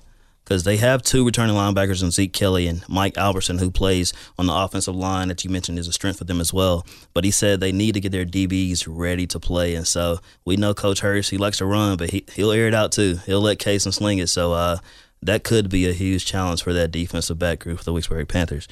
[0.50, 4.46] because they have two returning linebackers in Zeke Kelly and Mike Albertson, who plays on
[4.46, 6.84] the offensive line that you mentioned is a strength for them as well.
[7.14, 10.56] But he said they need to get their DBs ready to play, and so we
[10.56, 13.20] know Coach Hurst he likes to run, but he he'll air it out too.
[13.26, 14.78] He'll let Kason sling it, so uh,
[15.22, 18.66] that could be a huge challenge for that defensive back group for the Wicksburg Panthers.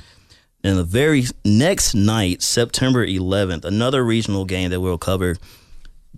[0.64, 5.36] And the very next night, September 11th, another regional game that we'll cover.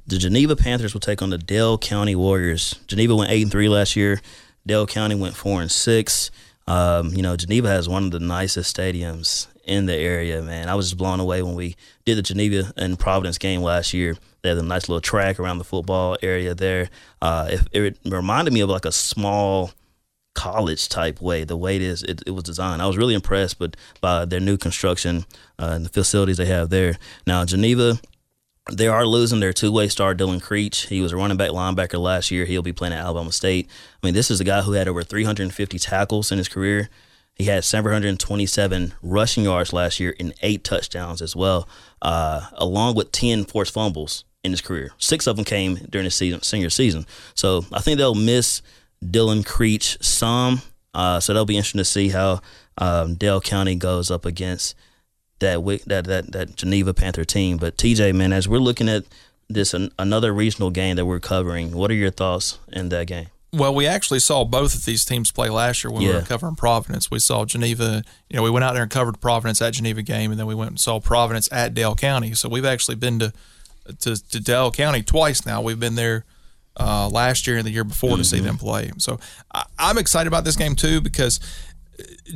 [0.06, 2.76] The Geneva Panthers will take on the Dale County Warriors.
[2.86, 4.22] Geneva went eight and three last year.
[4.66, 6.30] Dale County went four and six.
[6.66, 10.68] Um, you know, Geneva has one of the nicest stadiums in the area, man.
[10.68, 14.16] I was just blown away when we did the Geneva and Providence game last year.
[14.42, 16.90] They had a nice little track around the football area there.
[17.20, 19.72] Uh, it, it, reminded me of like a small
[20.34, 22.80] college type way, the way it is, it, it was designed.
[22.80, 25.26] I was really impressed but by their new construction
[25.58, 26.98] uh, and the facilities they have there.
[27.26, 28.00] Now, Geneva,
[28.70, 30.86] they are losing their two way star Dylan Creech.
[30.86, 32.44] He was a running back linebacker last year.
[32.44, 33.68] He'll be playing at Alabama State.
[34.02, 36.88] I mean, this is a guy who had over 350 tackles in his career.
[37.34, 41.68] He had 727 rushing yards last year and eight touchdowns as well,
[42.02, 44.92] uh, along with 10 forced fumbles in his career.
[44.98, 47.06] Six of them came during his season, senior season.
[47.34, 48.62] So I think they'll miss
[49.02, 50.60] Dylan Creech some.
[50.92, 52.40] Uh, so that'll be interesting to see how
[52.76, 54.74] um, Dale County goes up against
[55.40, 57.56] that that that that Geneva Panther team.
[57.56, 59.04] But TJ, man, as we're looking at
[59.48, 63.26] this an, another regional game that we're covering, what are your thoughts in that game?
[63.52, 66.10] Well, we actually saw both of these teams play last year when yeah.
[66.10, 67.10] we were covering Providence.
[67.10, 70.30] We saw Geneva, you know, we went out there and covered Providence at Geneva game,
[70.30, 72.32] and then we went and saw Providence at Dale County.
[72.34, 73.32] So we've actually been to
[74.00, 75.60] to, to Dale County twice now.
[75.62, 76.24] We've been there
[76.78, 78.18] uh, last year and the year before mm-hmm.
[78.18, 78.92] to see them play.
[78.98, 79.18] So
[79.52, 81.40] I, I'm excited about this game too because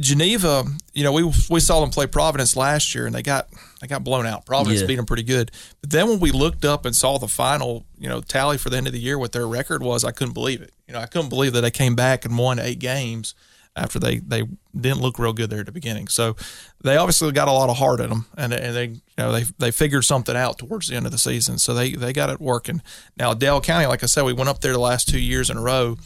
[0.01, 3.49] Geneva, you know, we we saw them play Providence last year, and they got
[3.81, 4.47] they got blown out.
[4.47, 4.87] Providence Yeah.
[4.87, 5.51] beat them pretty good.
[5.81, 8.77] But then when we looked up and saw the final, you know, tally for the
[8.77, 10.73] end of the year, what their record was, I couldn't believe it.
[10.87, 13.35] You know, I couldn't believe that they came back and won eight games
[13.77, 14.45] after they they
[14.79, 16.07] didn't look real good there at the beginning.
[16.09, 16.37] So
[16.85, 19.45] they obviously got a lot of heart in them, and and they you know they
[19.59, 21.59] they figured something out towards the end of the season.
[21.59, 22.83] So they they got it working.
[23.17, 25.57] Now Dale County, like I said, we went up there the last two years in
[25.57, 25.97] a row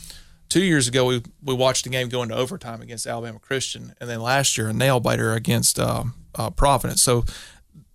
[0.49, 4.09] two years ago we we watched the game go into overtime against Alabama Christian, and
[4.09, 7.03] then last year a nail biter against um, uh, Providence.
[7.03, 7.25] So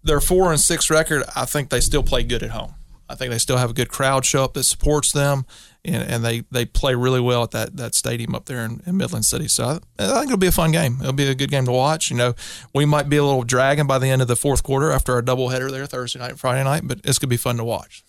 [0.04, 2.76] their four and six record, I think they still play good at home.
[3.10, 5.46] I think they still have a good crowd show up that supports them,
[5.86, 8.98] and, and they, they play really well at that, that stadium up there in, in
[8.98, 9.48] Midland City.
[9.48, 10.98] So I, I think it'll be a fun game.
[11.00, 12.10] It'll be a good game to watch.
[12.10, 12.34] You know,
[12.74, 15.22] we might be a little dragging by the end of the fourth quarter after our
[15.22, 18.04] doubleheader there Thursday night, Friday night, but it's gonna be fun to watch.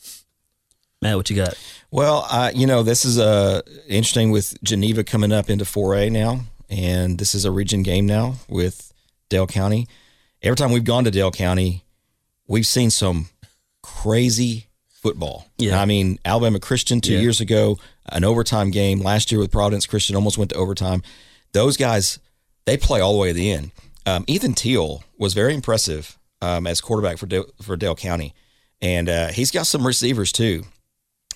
[1.03, 1.55] Matt, what you got?
[1.91, 6.41] Well, uh, you know, this is uh, interesting with Geneva coming up into 4A now,
[6.71, 8.93] and this is a region game now with
[9.29, 9.87] Dale County.
[10.43, 11.85] Every time we've gone to Dale County,
[12.47, 13.29] we've seen some
[13.83, 15.47] crazy football.
[15.59, 15.81] Yeah.
[15.81, 17.21] I mean, Alabama Christian two Yeah.
[17.21, 17.79] years ago,
[18.09, 19.01] an overtime game.
[19.01, 21.03] Last year with Providence Christian almost went to overtime.
[21.53, 22.19] Those guys,
[22.65, 23.71] they play all the way to the end.
[24.07, 28.35] Um, Ethan Teal was very impressive um, as quarterback for Dale, for Dale County,
[28.83, 30.65] and uh, he's got some receivers too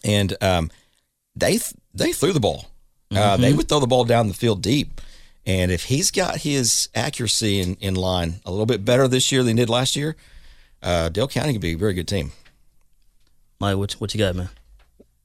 [0.09, 0.71] and um,
[1.37, 1.59] they
[1.95, 2.67] they threw the ball.
[3.15, 5.01] Uh, they would throw the ball down the field deep,
[5.47, 9.43] and if he's got his accuracy in, in line a little bit better this year
[9.43, 10.15] than he did last year,
[10.83, 12.33] uh, Dale County could be a very good team.
[13.61, 14.51] Mike, what, what you got, man?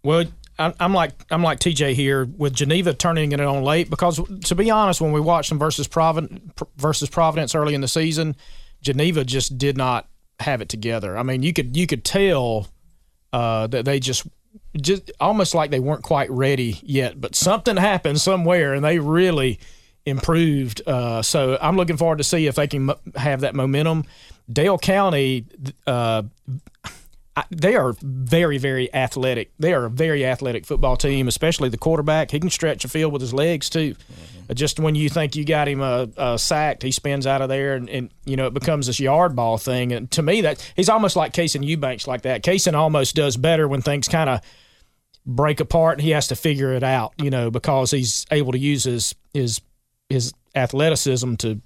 [0.03, 0.25] Well,
[0.57, 4.55] I- I'm like I'm like TJ here with Geneva turning it on late because to
[4.55, 6.41] be honest, when we watched them versus Providence
[6.77, 8.35] versus Providence early in the season,
[8.81, 10.07] Geneva just did not
[10.39, 11.17] have it together.
[11.17, 12.67] I mean, you could you could tell
[13.33, 14.25] uh, that they just
[14.81, 19.59] just almost like they weren't quite ready yet, but something happened somewhere and they really
[20.05, 20.81] improved.
[20.87, 24.05] Uh, so I'm looking forward to see if they can have that momentum.
[24.51, 25.45] Dale County.
[25.87, 26.23] Uh,
[27.49, 29.51] they are very, very athletic.
[29.57, 32.29] They are a very athletic football team, especially the quarterback.
[32.29, 33.95] He can stretch a field with his legs too.
[34.47, 37.49] Uh, Just when you think you got him uh, uh, sacked, he spins out of
[37.49, 39.93] there, and, and you know it becomes this yard ball thing.
[39.93, 42.43] And to me, that he's almost like Kason Eubanks like that.
[42.43, 44.41] Kason almost does better when things kind of
[45.25, 47.13] break apart, and he has to figure it out.
[47.21, 49.61] You know because he's able to use his his
[50.09, 51.61] his athleticism to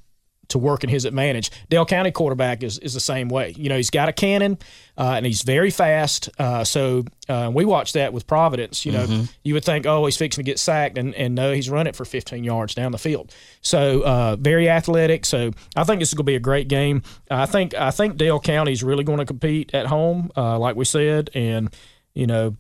[0.50, 1.52] to work in his advantage.
[1.70, 3.54] Dale County quarterback is, is the same way.
[3.58, 4.58] You know, he's got a cannon
[4.98, 6.30] uh, and he's very fast.
[6.40, 8.86] Uh, so uh, we watched that with Providence.
[8.86, 11.70] You know, you would think, oh, he's fixing to get sacked, and, and no, he's
[11.70, 13.34] running for 15 yards down the field.
[13.62, 15.26] So uh, very athletic.
[15.26, 17.02] So I think this is going to be a great game.
[17.30, 20.76] I think I think Dale County is really going to compete at home, uh, like
[20.76, 21.76] we said, and
[22.14, 22.56] you know,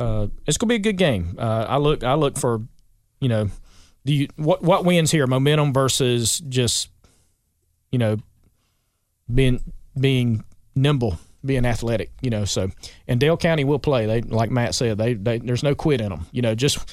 [0.00, 1.36] uh, it's going to be a good game.
[1.38, 2.62] Uh, I look I look for,
[3.20, 3.48] you know,
[4.04, 5.26] do you, what what wins here?
[5.26, 6.88] Momentum versus just
[7.90, 8.16] you know,
[9.32, 9.60] being
[9.98, 12.44] being nimble, being athletic, you know.
[12.44, 12.70] So,
[13.06, 14.06] and Dale County will play.
[14.06, 16.26] They like Matt said, they, they there's no quit in them.
[16.32, 16.92] You know, just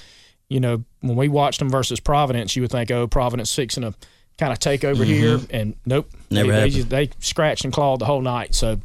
[0.50, 3.94] you know when we watched them versus Providence, you would think, oh, Providence fixing to
[4.38, 6.74] kind of take over here, and nope, Never they, they, happened.
[6.74, 8.54] just, they scratched and clawed the whole night.
[8.56, 8.80] So,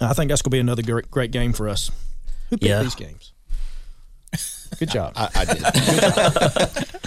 [0.00, 1.90] I think that's going to be another great, great game for us.
[2.50, 2.82] Who picked Yeah.
[2.82, 3.32] these games?
[4.78, 5.12] Good job.
[5.16, 6.88] I, I did.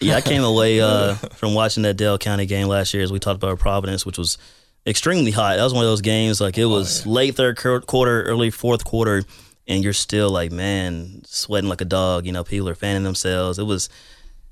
[0.00, 3.18] Yeah, I came away uh, from watching that Dale County game last year, as we
[3.18, 4.38] talked about Providence, which was
[4.86, 5.56] extremely hot.
[5.56, 9.24] That was one of those games like it was late third quarter, early fourth quarter,
[9.68, 12.24] and you're still like, man, sweating like a dog.
[12.24, 13.58] You know, people are fanning themselves.
[13.58, 13.90] It was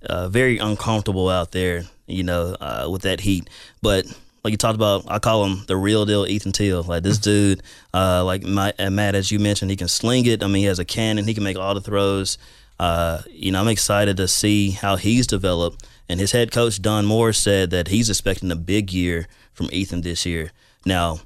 [0.05, 3.49] uh, very uncomfortable out there, you know, uh, with that heat.
[3.81, 4.05] But
[4.45, 6.83] like you talked about, I call him the real deal Ethan Teal.
[6.83, 10.43] Like this dude, uh, like my, Matt, as you mentioned, he can sling it.
[10.43, 11.27] I mean, he has a cannon.
[11.27, 12.39] He can make all the throws.
[12.79, 15.85] Uh, you know, I'm excited to see how he's developed.
[16.09, 20.03] And his head coach Don Moore said that he's expecting a big year from Ethan
[20.03, 20.53] this year.
[20.87, 21.21] Now,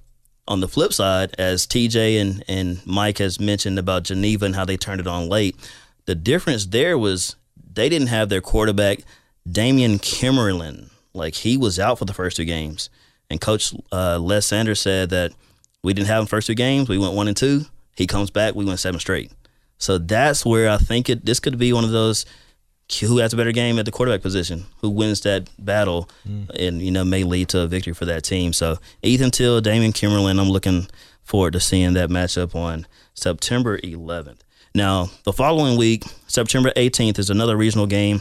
[0.48, 4.64] on the flip side, as TJ and, and Mike has mentioned about Geneva and how
[4.64, 5.56] they turned it on late,
[6.06, 7.36] the difference there was
[7.74, 9.00] they didn't have their quarterback,
[9.50, 10.90] Damian Kimmerlin.
[11.14, 12.90] Like he was out for the first two games.
[13.32, 15.32] And Coach uh, Les Sanders said that
[15.82, 16.88] we didn't have him first two games.
[16.88, 17.64] We went one and two.
[17.96, 18.54] He comes back.
[18.54, 19.32] We went seven straight.
[19.78, 21.24] So that's where I think it.
[21.24, 22.24] This could be one of those
[23.00, 26.08] who has a better game at the quarterback position, who wins that battle,
[26.54, 28.52] and you know may lead to a victory for that team.
[28.52, 30.86] So Ethan Till, Damian Kimmerlin, I'm looking
[31.22, 34.40] forward to seeing that matchup on September 11th.
[34.74, 38.20] Now the following week, September 18th, is another regional game.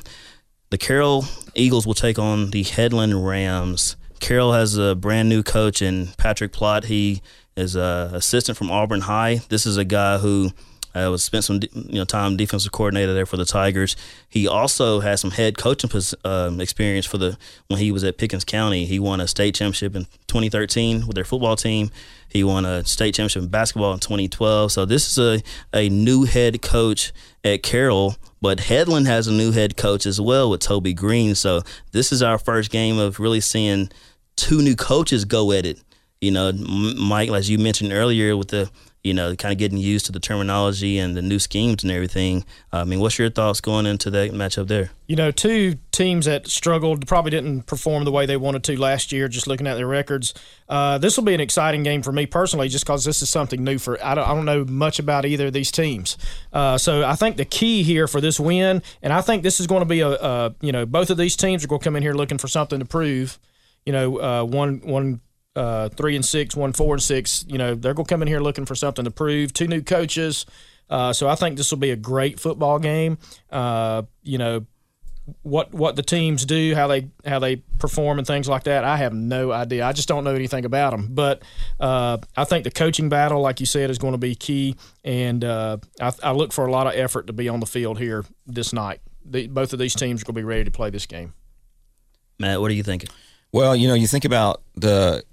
[0.69, 3.97] The Carroll Eagles will take on the Headland Rams.
[4.21, 6.85] Carroll has a brand new coach in Patrick Plott.
[6.85, 7.21] He
[7.57, 9.41] is a assistant from Auburn High.
[9.49, 10.51] This is a guy who
[10.93, 13.95] Uh, was spent some you know time defensive coordinator there for the Tigers.
[14.27, 15.89] He also has some head coaching
[16.25, 17.37] um, experience for the
[17.69, 18.83] when he was at Pickens County.
[18.85, 21.91] He won a state championship in 2013 with their football team.
[22.27, 24.73] He won a state championship in basketball in 2012.
[24.73, 25.41] So this is a,
[25.73, 30.49] a new head coach at Carroll, but Headland has a new head coach as well
[30.49, 31.35] with Toby Green.
[31.35, 31.61] So
[31.93, 33.89] this is our first game of really seeing
[34.41, 35.81] two new coaches go at it.
[36.19, 38.69] You know, Mike, as you mentioned earlier, with the
[39.03, 42.45] you know, kind of getting used to the terminology and the new schemes and everything.
[42.71, 44.91] I mean, what's your thoughts going into that matchup there?
[45.07, 49.11] You know, two teams that struggled, probably didn't perform the way they wanted to last
[49.11, 50.35] year, just looking at their records.
[50.69, 53.63] Uh, this will be an exciting game for me personally, just because this is something
[53.63, 56.15] new for, I don't, I don't know much about either of these teams.
[56.53, 59.65] Uh, so I think the key here for this win, and I think this is
[59.65, 61.95] going to be a, a, you know, both of these teams are going to come
[61.95, 63.39] in here looking for something to prove.
[63.85, 65.21] You know, uh, one, one,
[65.55, 67.45] uh, three and six, one four and six.
[67.47, 69.53] You know, they're going to come in here looking for something to prove.
[69.53, 70.45] Two new coaches,
[70.89, 73.17] uh, so I think this will be a great football game.
[73.49, 74.65] Uh, you know,
[75.43, 78.83] what what the teams do, how they how they perform, and things like that.
[78.83, 79.85] I have no idea.
[79.85, 81.09] I just don't know anything about them.
[81.11, 81.43] But
[81.79, 85.43] uh, I think the coaching battle, like you said, is going to be key, and
[85.43, 88.25] uh, I, I, look for a lot of effort to be on the field here
[88.47, 89.01] this night.
[89.23, 91.33] The, both of these teams are going to be ready to play this game.
[92.39, 93.09] Matt, what are you thinking?
[93.53, 95.23] Well, you know, you think about the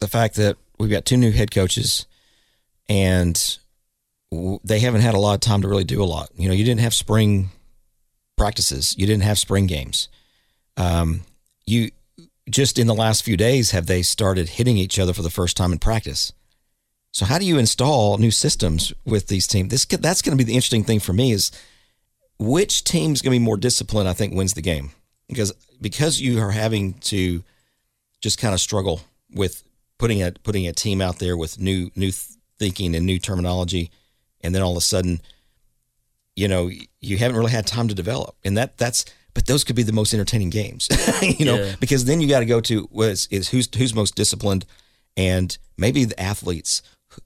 [0.00, 2.06] the fact that we've got two new head coaches
[2.88, 3.58] and
[4.64, 6.30] they haven't had a lot of time to really do a lot.
[6.36, 7.50] You know, you didn't have spring
[8.36, 10.08] practices, you didn't have spring games.
[10.76, 11.20] Um,
[11.66, 11.90] you
[12.50, 15.56] just in the last few days have they started hitting each other for the first
[15.56, 16.32] time in practice.
[17.12, 19.70] So how do you install new systems with these teams?
[19.70, 21.50] This that's going to be the interesting thing for me is
[22.38, 24.08] which team's going to be more disciplined.
[24.08, 24.90] I think wins the game
[25.28, 27.42] because because you are having to
[28.20, 29.00] just kind of struggle
[29.32, 29.62] with
[29.98, 32.12] putting a putting a team out there with new new
[32.58, 33.90] thinking and new terminology,
[34.40, 35.20] and then all of a sudden,
[36.36, 39.04] you know, you haven't really had time to develop, and that that's.
[39.34, 40.88] But those could be the most entertaining games,
[41.22, 41.74] you know, yeah.
[41.80, 44.64] because then you got to go to was is who's who's most disciplined,
[45.16, 46.82] and maybe the athletes.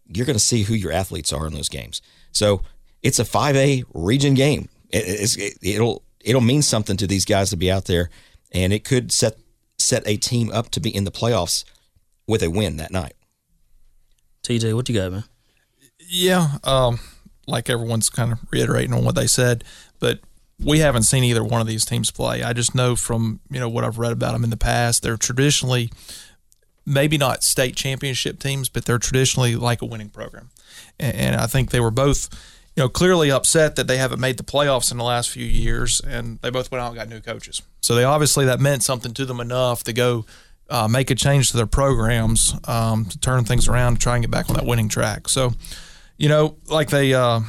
[0.07, 2.03] You're going to see who your athletes are in those games.
[2.33, 2.63] So
[3.03, 4.69] it's a 5A region game.
[4.91, 8.11] It, it, it'll it'll mean something to these guys to be out there,
[8.53, 9.37] and it could set
[9.79, 11.65] set a team up to be in the playoffs
[12.27, 13.15] with a win that night.
[14.43, 15.25] TJ, what do you got, man?
[15.99, 17.01] Yeah, um,
[17.47, 19.65] like everyone's kind of reiterating on what they said,
[19.99, 20.21] but
[20.63, 22.43] we haven't seen either one of these teams play.
[22.43, 25.17] I just know from you know what I've read about them in the past, they're
[25.17, 25.91] traditionally
[26.87, 30.51] maybe not state championship teams, but they're traditionally like a winning program,
[30.99, 32.29] and, and I think they were both
[32.79, 36.01] you know, clearly upset that they haven't made the playoffs in the last few years,
[36.01, 37.61] and they both went out and got new coaches.
[37.81, 40.27] So they obviously that meant something to them enough to go
[40.71, 44.23] uh, make a change to their programs um, to turn things around to try and
[44.23, 45.29] get back on that winning track.
[45.29, 45.55] So,
[46.19, 47.41] you know, like they, uh,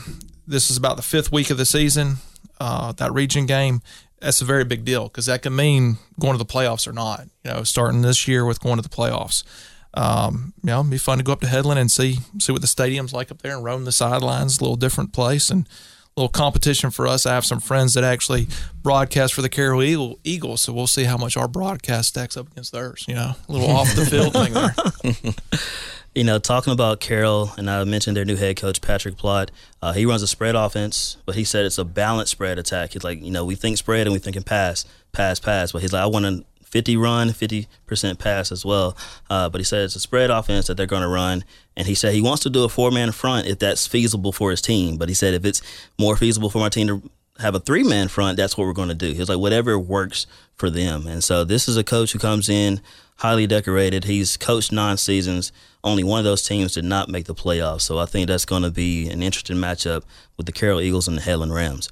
[0.47, 2.15] this is about the fifth week of the season.
[2.59, 3.83] Uh, that region game,
[4.19, 7.27] that's a very big deal because that can mean going to the playoffs or not.
[7.43, 9.43] You know, starting this year with going to the playoffs.
[9.93, 12.61] Um, you know, it'd be fun to go up to Headland and see see what
[12.61, 14.59] the stadium's like up there and roam the sidelines.
[14.59, 17.25] A little different place and a little competition for us.
[17.25, 18.47] I have some friends that actually
[18.83, 22.51] broadcast for the Carroll Eagle, Eagles, so we'll see how much our broadcast stacks up
[22.51, 23.05] against theirs.
[23.07, 25.33] You know, a little off the field thing there.
[26.15, 29.49] You know, talking about Carroll, and I mentioned their new head coach Patrick Plott.
[29.81, 32.93] Uh, he runs a spread offense, but he said it's a balanced spread attack.
[32.93, 35.71] He's like, you know, we think spread and we think in pass, pass, pass.
[35.71, 38.95] But he's like, I want to 50 run, 50% pass as well.
[39.29, 41.43] Uh, but he said it's a spread offense that they're going to run.
[41.75, 44.51] And he said he wants to do a four man front if that's feasible for
[44.51, 44.97] his team.
[44.97, 45.61] But he said if it's
[45.97, 48.89] more feasible for my team to have a three man front, that's what we're going
[48.89, 49.13] to do.
[49.13, 51.07] He was like, whatever works for them.
[51.07, 52.81] And so this is a coach who comes in
[53.19, 54.05] highly decorated.
[54.05, 55.51] He's coached nine seasons.
[55.83, 57.81] Only one of those teams did not make the playoffs.
[57.81, 60.03] So I think that's going to be an interesting matchup
[60.37, 61.89] with the Carroll Eagles and the Headland Rams.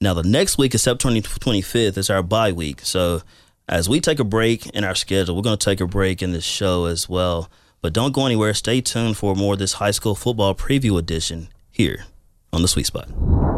[0.00, 1.98] Now, the next week is September 25th.
[1.98, 2.80] It's our bye week.
[2.82, 3.22] So
[3.68, 6.32] as we take a break in our schedule, we're going to take a break in
[6.32, 7.50] this show as well.
[7.80, 8.54] But don't go anywhere.
[8.54, 12.06] Stay tuned for more of this high school football preview edition here
[12.52, 13.57] on the Sweet Spot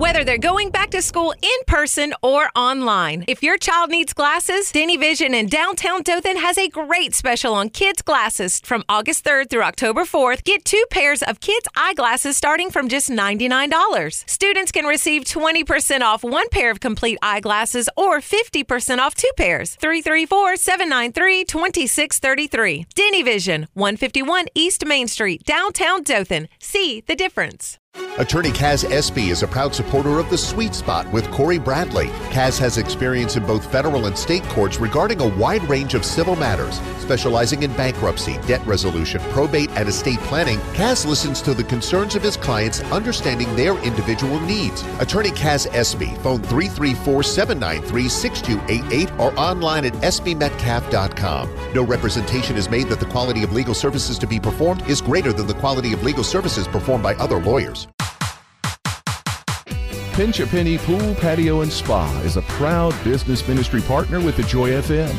[0.00, 3.22] whether they're going back to school in person or online.
[3.28, 7.68] If your child needs glasses, Denny Vision in downtown Dothan has a great special on
[7.68, 10.42] kids' glasses from August 3rd through October 4th.
[10.44, 14.24] Get two pairs of kids' eyeglasses starting from just $99.
[14.26, 19.74] Students can receive 20% off one pair of complete eyeglasses or 50% off two pairs.
[19.74, 22.86] 334 793 2633.
[22.94, 26.48] Denny Vision, 151 East Main Street, downtown Dothan.
[26.58, 27.79] See the difference.
[28.20, 32.08] Attorney Kaz Espy is a proud supporter of the Sweet Spot with Cory Bradley.
[32.28, 36.36] Kaz has experience in both federal and state courts regarding a wide range of civil
[36.36, 40.58] matters, specializing in bankruptcy, debt resolution, probate, and estate planning.
[40.74, 44.82] Kaz listens to the concerns of his clients, understanding their individual needs.
[44.98, 51.48] Attorney Kaz Espy, phone 334-793-6288 or online at espymetcalf.com.
[51.74, 55.32] No representation is made that the quality of legal services to be performed is greater
[55.32, 57.79] than the quality of legal services performed by other lawyers.
[60.12, 64.42] Pinch a Penny Pool, Patio, and Spa is a proud business ministry partner with the
[64.42, 65.14] Joy FM.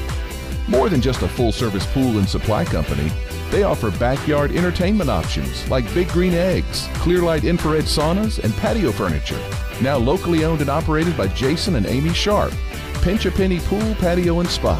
[0.67, 3.09] More than just a full service pool and supply company,
[3.49, 9.39] they offer backyard entertainment options like Big Green Eggs, Clearlight infrared saunas, and patio furniture.
[9.81, 12.53] Now locally owned and operated by Jason and Amy Sharp.
[13.01, 14.75] Pinch a Penny Pool, Patio, and Spa.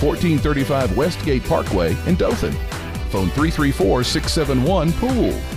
[0.00, 2.52] 1435 Westgate Parkway in Dothan.
[3.10, 5.53] Phone 334 671 Pool.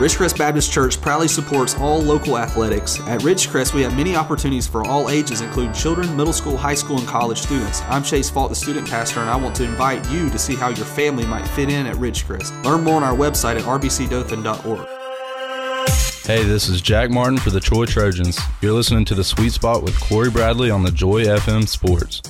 [0.00, 2.98] Ridgecrest Baptist Church proudly supports all local athletics.
[3.00, 6.96] At Ridgecrest, we have many opportunities for all ages, including children, middle school, high school,
[6.96, 7.82] and college students.
[7.82, 10.70] I'm Chase Fault, the student pastor, and I want to invite you to see how
[10.70, 12.64] your family might fit in at Ridgecrest.
[12.64, 14.88] Learn more on our website at rbcdothan.org.
[16.24, 18.40] Hey, this is Jack Martin for the Troy Trojans.
[18.62, 22.22] You're listening to The Sweet Spot with Cory Bradley on the Joy FM Sports.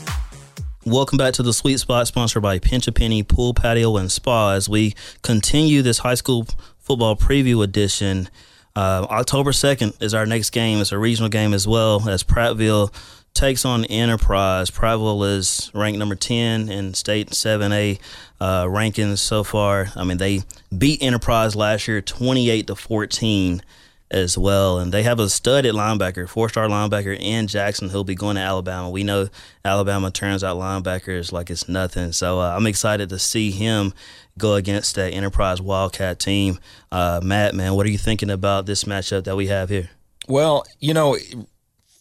[0.86, 4.54] Welcome back to the Sweet Spot, sponsored by Pinch a Penny Pool, Patio, and Spa.
[4.54, 6.46] As we continue this high school
[6.90, 8.28] football preview edition,
[8.74, 10.80] uh, October 2nd is our next game.
[10.80, 12.92] It's a regional game as well as Prattville
[13.32, 14.72] takes on Enterprise.
[14.72, 18.00] Prattville is ranked number 10 in state 7A
[18.40, 19.86] uh, rankings so far.
[19.94, 20.40] I mean, they
[20.76, 23.62] beat Enterprise last year 28 to 14
[24.10, 24.80] as well.
[24.80, 28.42] And they have a studded linebacker, four star linebacker Ian Jackson who'll be going to
[28.42, 28.90] Alabama.
[28.90, 29.28] We know
[29.64, 32.10] Alabama turns out linebackers like it's nothing.
[32.10, 33.94] So uh, I'm excited to see him
[34.40, 36.58] go against that Enterprise Wildcat team.
[36.90, 39.90] Uh, Matt, man, what are you thinking about this matchup that we have here?
[40.28, 41.16] Well, you know,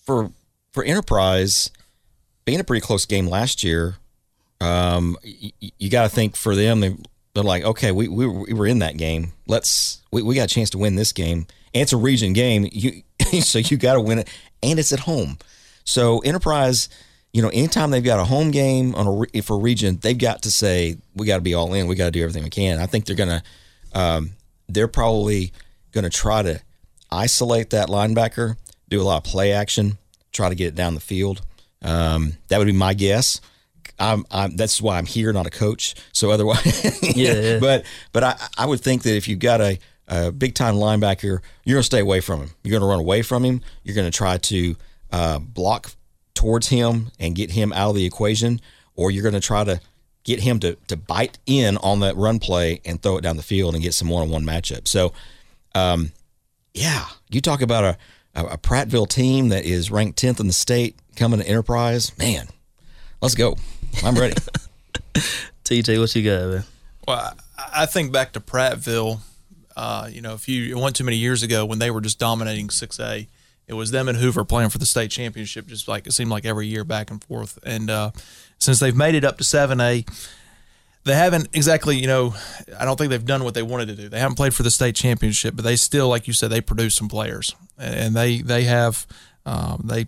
[0.06, 0.32] for
[0.72, 1.72] for Enterprise,
[2.46, 3.98] being a pretty close game last year,
[4.62, 6.96] um, you, you got to think for them, they,
[7.34, 9.34] they're like, okay, we, we, we were in that game.
[9.48, 11.48] Let's we, we got a chance to win this game.
[11.74, 13.04] And it's a region game, you
[13.42, 14.30] so you got to win it,
[14.64, 15.38] and it's at home.
[15.84, 16.90] So Enterprise,
[17.34, 20.44] you know, anytime they've got a home game on a for a region, they've got
[20.44, 21.88] to say we got to be all in.
[21.88, 22.80] We got to do everything we can.
[22.80, 23.44] I think they're gonna,
[23.94, 24.32] um,
[24.68, 25.52] they're probably
[25.92, 26.62] gonna try to
[27.12, 28.56] isolate that linebacker,
[28.90, 29.98] do a lot of play action,
[30.32, 31.42] try to get it down the field.
[31.82, 33.42] Um, that would be my guess.
[34.00, 35.96] I'm, I'm, that's why I'm here, not a coach.
[36.14, 37.60] So otherwise, Yeah, yeah.
[37.60, 39.78] But but I, I would think that if you've got a,
[40.08, 42.50] a big time linebacker, you're going to stay away from him.
[42.64, 43.62] You're going to run away from him.
[43.84, 44.76] You're going to try to
[45.12, 45.92] uh, block
[46.40, 48.62] towards him and get him out of the equation,
[48.96, 49.82] or you're going to try to
[50.24, 53.44] get him to to bite in on that run play and throw it down the
[53.44, 54.88] field and get some one on one matchup.
[54.88, 55.12] So,
[55.76, 56.14] um,
[56.74, 57.98] yeah, you talk about a,
[58.36, 62.18] a a Prattville team that is ranked tenth in the state coming to Enterprise.
[62.18, 62.48] Man,
[63.22, 63.58] let's go.
[64.02, 64.36] I'm ready.
[65.66, 66.64] TJ, what you got, man?
[67.06, 69.20] Well, I I think back to Prattville.
[69.76, 72.18] Uh, you know, a few it wasn't too many years ago when they were just
[72.18, 73.28] dominating 6A.
[73.70, 76.44] It was them and Hoover playing for the state championship, just like it seemed like
[76.44, 77.60] every year back and forth.
[77.64, 78.12] And uh,
[78.58, 80.10] since they've made it up to 7A,
[81.06, 82.34] they haven't exactly, you know,
[82.80, 84.10] I don't think they've done what they wanted to do.
[84.10, 86.96] They haven't played for the state championship, but they still, like you said, they produce
[86.96, 89.06] some players, and they they have
[89.46, 90.08] um, they.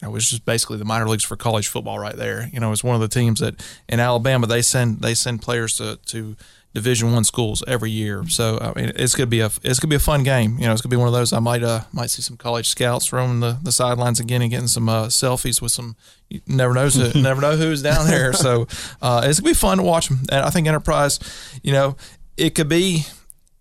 [0.00, 2.48] You know, it's just basically the minor leagues for college football right there.
[2.52, 5.76] You know, it's one of the teams that in Alabama they send they send players
[5.78, 6.36] to, to
[6.78, 8.26] Division One schools every year.
[8.28, 10.58] So I mean, it's gonna be a it's gonna be a fun game.
[10.58, 11.32] You know, it's gonna be one of those.
[11.32, 14.68] I might uh might see some college scouts roaming the, the sidelines again and getting
[14.68, 15.96] some uh, selfies with some.
[16.28, 18.32] You never knows who, never know who's down there.
[18.32, 18.66] So
[19.02, 20.20] uh, it's gonna be fun to watch them.
[20.30, 21.18] And I think Enterprise,
[21.62, 21.96] you know,
[22.36, 23.04] it could be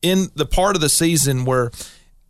[0.01, 1.71] in the part of the season where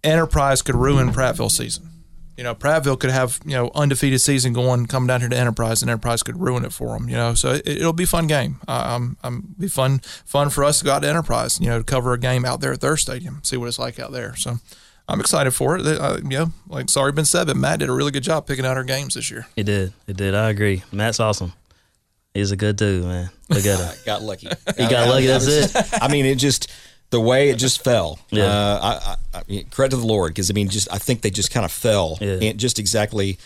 [0.03, 1.89] Enterprise could ruin Prattville season.
[2.37, 5.81] You know, Prattville could have you know undefeated season going, come down here to Enterprise,
[5.81, 7.09] and Enterprise could ruin it for them.
[7.09, 8.57] You know, so it, it'll be a fun game.
[8.67, 11.59] Uh, um, um, be fun, fun for us to go out to Enterprise.
[11.59, 13.99] You know, to cover a game out there at their stadium, see what it's like
[13.99, 14.35] out there.
[14.35, 14.57] So.
[15.09, 15.87] I'm excited for it.
[15.87, 18.65] Uh, you know, like sorry, been said, but Matt did a really good job picking
[18.65, 19.47] out our games this year.
[19.55, 19.93] It did.
[20.05, 20.35] It did.
[20.35, 20.83] I agree.
[20.91, 21.53] Matt's awesome.
[22.33, 23.29] He's a good dude, man.
[23.47, 23.95] Look at him.
[24.05, 24.49] got lucky.
[24.77, 25.27] He got lucky.
[25.27, 25.71] That's it.
[26.01, 26.69] I mean, it just
[27.09, 28.19] the way it just fell.
[28.31, 28.43] Yeah.
[28.45, 28.79] Uh,
[29.33, 31.51] I, I, I credit to the Lord because I mean, just I think they just
[31.51, 32.17] kind of fell.
[32.21, 32.35] Yeah.
[32.35, 33.37] in just exactly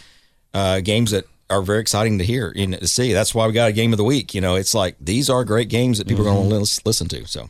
[0.54, 3.14] uh, games that are very exciting to hear and to see.
[3.14, 4.34] That's why we got a game of the week.
[4.34, 6.50] You know, it's like these are great games that people are Mm-hmm.
[6.50, 7.28] going to listen to.
[7.28, 7.50] So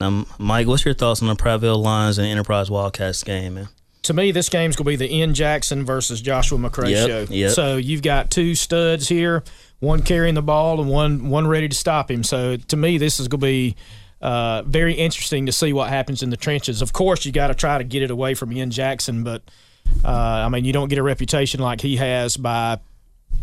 [0.00, 3.68] Um, Mike, what's your thoughts on the Prattville Lions and Enterprise Wildcats game, man?
[4.02, 7.26] to me, this game's going to be the Ian Jackson versus Joshua McCray Yep, show.
[7.32, 7.52] yep.
[7.52, 9.42] So you've got two studs here,
[9.80, 12.22] one carrying the ball and one one ready to stop him.
[12.22, 13.76] So to me, this is going to be
[14.24, 16.80] uh, very interesting to see what happens in the trenches.
[16.80, 19.42] Of course, you got to try to get it away from Ian Jackson, but
[20.02, 22.78] uh, I mean, you don't get a reputation like he has by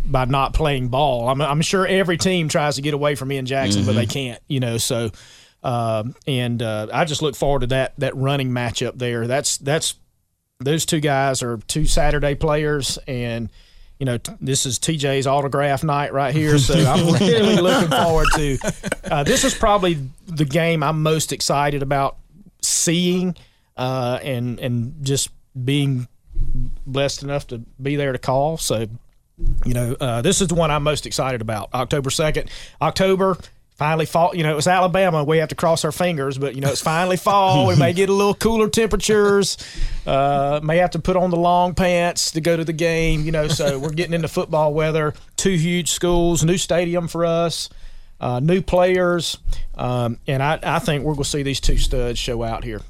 [0.03, 1.29] by not playing ball.
[1.29, 4.41] I'm, I'm sure every team tries to get away from Ian Jackson, but they can't.
[4.47, 5.11] You know, so
[5.63, 9.27] um, and uh, I just look forward to that that running matchup there.
[9.27, 9.93] That's that's
[10.59, 13.49] those two guys are two Saturday players, and
[14.01, 16.57] you know t- this is TJ's autograph night right here.
[16.57, 18.57] So I'm really looking forward to.
[19.03, 22.17] Uh, this is probably the game I'm most excited about
[22.63, 23.35] seeing,
[23.77, 25.29] uh, and and just
[25.63, 26.07] being
[26.87, 28.57] blessed enough to be there to call.
[28.57, 28.87] So
[29.65, 31.71] you know, uh, this is the one I'm most excited about.
[31.71, 32.49] October 2nd.
[32.81, 33.37] October
[33.82, 34.36] finally fall.
[34.36, 35.23] You know, it was Alabama.
[35.23, 37.65] We have to cross our fingers, but, you know, it's finally fall.
[37.65, 39.57] we may get a little cooler temperatures.
[40.05, 43.32] Uh, may have to put on the long pants to go to the game, you
[43.32, 45.15] know, so we're getting into football weather.
[45.36, 47.69] Two huge schools, new stadium for us.
[48.19, 49.39] Uh, new players,
[49.73, 52.82] um, and I, I think we're going to see these two studs show out here.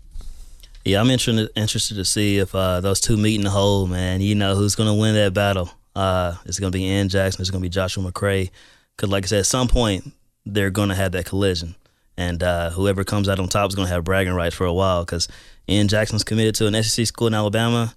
[0.84, 4.20] Yeah, I'm interested interested to see if uh, those two meet in the hole, man.
[4.20, 5.72] You know who's going to win that battle.
[5.96, 7.39] Uh, it's going to be Ian Jackson.
[7.39, 8.50] It's going to be Joshua McCray.
[8.98, 10.12] Because, like I said, at some point
[10.46, 11.76] they're going to have that collision,
[12.18, 14.74] and uh, whoever comes out on top is going to have bragging rights for a
[14.74, 15.04] while.
[15.04, 15.28] Because
[15.70, 17.96] Ian Jackson's committed to an SEC school in Alabama.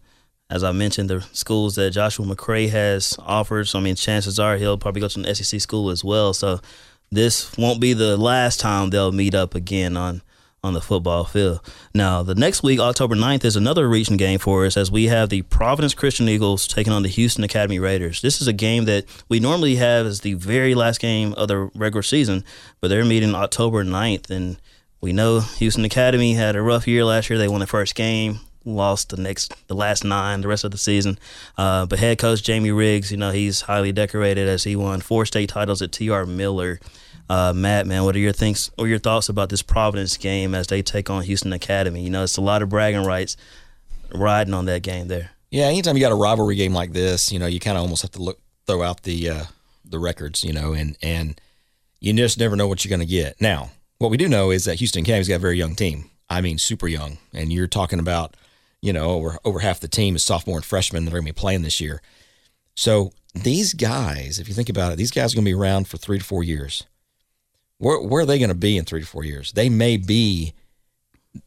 [0.50, 3.66] As I mentioned, the schools that Joshua McCray has offered.
[3.66, 6.34] So I mean, chances are he'll probably go to an SEC school as well.
[6.34, 6.60] So
[7.10, 10.22] this won't be the last time they'll meet up again on
[10.64, 11.60] on the football field.
[11.94, 15.28] Now, the next week, October 9th, is another region game for us as we have
[15.28, 18.22] the Providence Christian Eagles taking on the Houston Academy Raiders.
[18.22, 21.70] This is a game that we normally have as the very last game of the
[21.74, 22.44] regular season,
[22.80, 24.30] but they're meeting October 9th.
[24.30, 24.56] And
[25.02, 27.38] we know Houston Academy had a rough year last year.
[27.38, 28.40] They won the first game.
[28.64, 31.18] Lost the next, the last nine, the rest of the season.
[31.58, 35.26] Uh, but head coach Jamie Riggs, you know, he's highly decorated as he won four
[35.26, 36.24] state titles at T.R.
[36.24, 36.80] Miller.
[37.28, 40.66] Uh, Matt, man, what are your thinks or your thoughts about this Providence game as
[40.66, 42.02] they take on Houston Academy?
[42.02, 43.36] You know, it's a lot of bragging rights
[44.12, 45.30] riding on that game there.
[45.50, 48.02] Yeah, anytime you got a rivalry game like this, you know, you kind of almost
[48.02, 49.44] have to look throw out the uh,
[49.84, 51.40] the records, you know, and and
[52.00, 53.40] you just never know what you're going to get.
[53.40, 56.10] Now, what we do know is that Houston Academy's got a very young team.
[56.28, 58.36] I mean, super young, and you're talking about,
[58.82, 61.32] you know, over over half the team is sophomore and freshman that are going to
[61.32, 62.02] be playing this year.
[62.74, 65.88] So these guys, if you think about it, these guys are going to be around
[65.88, 66.84] for three to four years.
[67.78, 69.52] Where, where are they going to be in three to four years?
[69.52, 70.54] They may be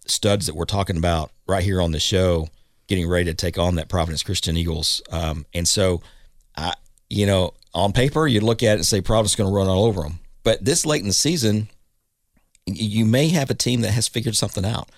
[0.06, 2.50] studs that we're talking about right here on the show,
[2.88, 5.02] getting ready to take on that Providence Christian Eagles.
[5.12, 6.02] Um, and so,
[6.56, 6.74] I,
[7.10, 9.68] you know, on paper, you look at it and say Providence is going to run
[9.68, 10.20] all over them.
[10.44, 11.70] But this late in the season,
[12.66, 14.90] you may have a team that has figured something out,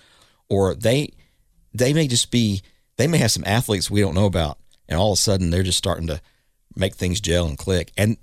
[0.48, 1.12] or they
[1.72, 2.62] they may just be
[2.96, 4.58] they may have some athletes we don't know about,
[4.88, 6.20] and all of a sudden they're just starting to
[6.76, 8.16] make things gel and click, and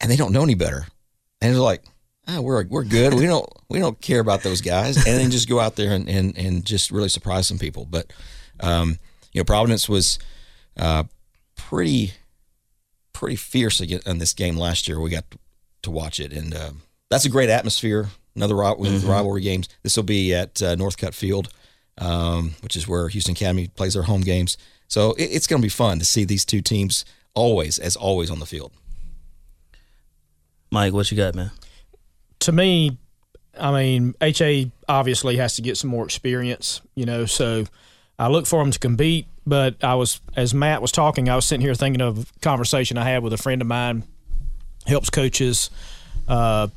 [0.00, 0.86] and they don't know any better,
[1.40, 1.84] and it's like,
[2.28, 3.14] ah, we're we're good.
[3.14, 6.08] We don't we don't care about those guys, and then just go out there and
[6.08, 7.86] and, and just really surprise some people.
[7.88, 8.12] But
[8.60, 8.98] um,
[9.32, 10.18] you know, Providence was
[10.78, 11.04] uh,
[11.56, 12.12] pretty
[13.12, 15.00] pretty fierce again in this game last year.
[15.00, 15.24] We got
[15.82, 16.70] to watch it, and uh,
[17.10, 18.08] that's a great atmosphere.
[18.36, 19.68] Another with rivalry games.
[19.82, 21.52] This will be at uh, Northcutt Field,
[21.98, 24.56] um, which is where Houston Academy plays their home games.
[24.86, 27.04] So it, it's going to be fun to see these two teams
[27.34, 28.72] always, as always, on the field.
[30.70, 31.50] Mike, what you got, man?
[32.40, 32.98] To me,
[33.58, 37.64] I mean, HA obviously has to get some more experience, you know, so
[38.18, 39.26] I look for him to compete.
[39.46, 42.98] But I was, as Matt was talking, I was sitting here thinking of a conversation
[42.98, 44.04] I had with a friend of mine,
[44.86, 45.70] helps coaches,
[46.28, 46.68] uh,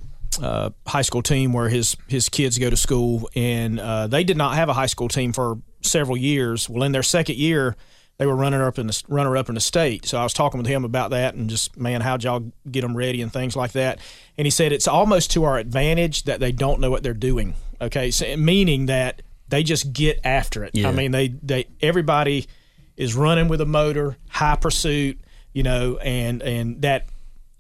[0.41, 4.38] uh, high school team where his his kids go to school, and uh, they did
[4.38, 6.70] not have a high school team for several years.
[6.70, 7.76] Well, in their second year,
[8.18, 10.05] they were runner up in the runner up in the state.
[10.05, 12.95] So I was talking with him about that and just man, how'd y'all get them
[12.95, 13.99] ready and things like that.
[14.38, 17.55] And he said it's almost to our advantage that they don't know what they're doing.
[17.82, 20.72] Okay, so, meaning that they just get after it.
[20.74, 20.89] Yeah.
[20.89, 22.47] I mean, they they everybody
[22.95, 25.20] is running with a motor, high pursuit,
[25.51, 27.07] you know, and and that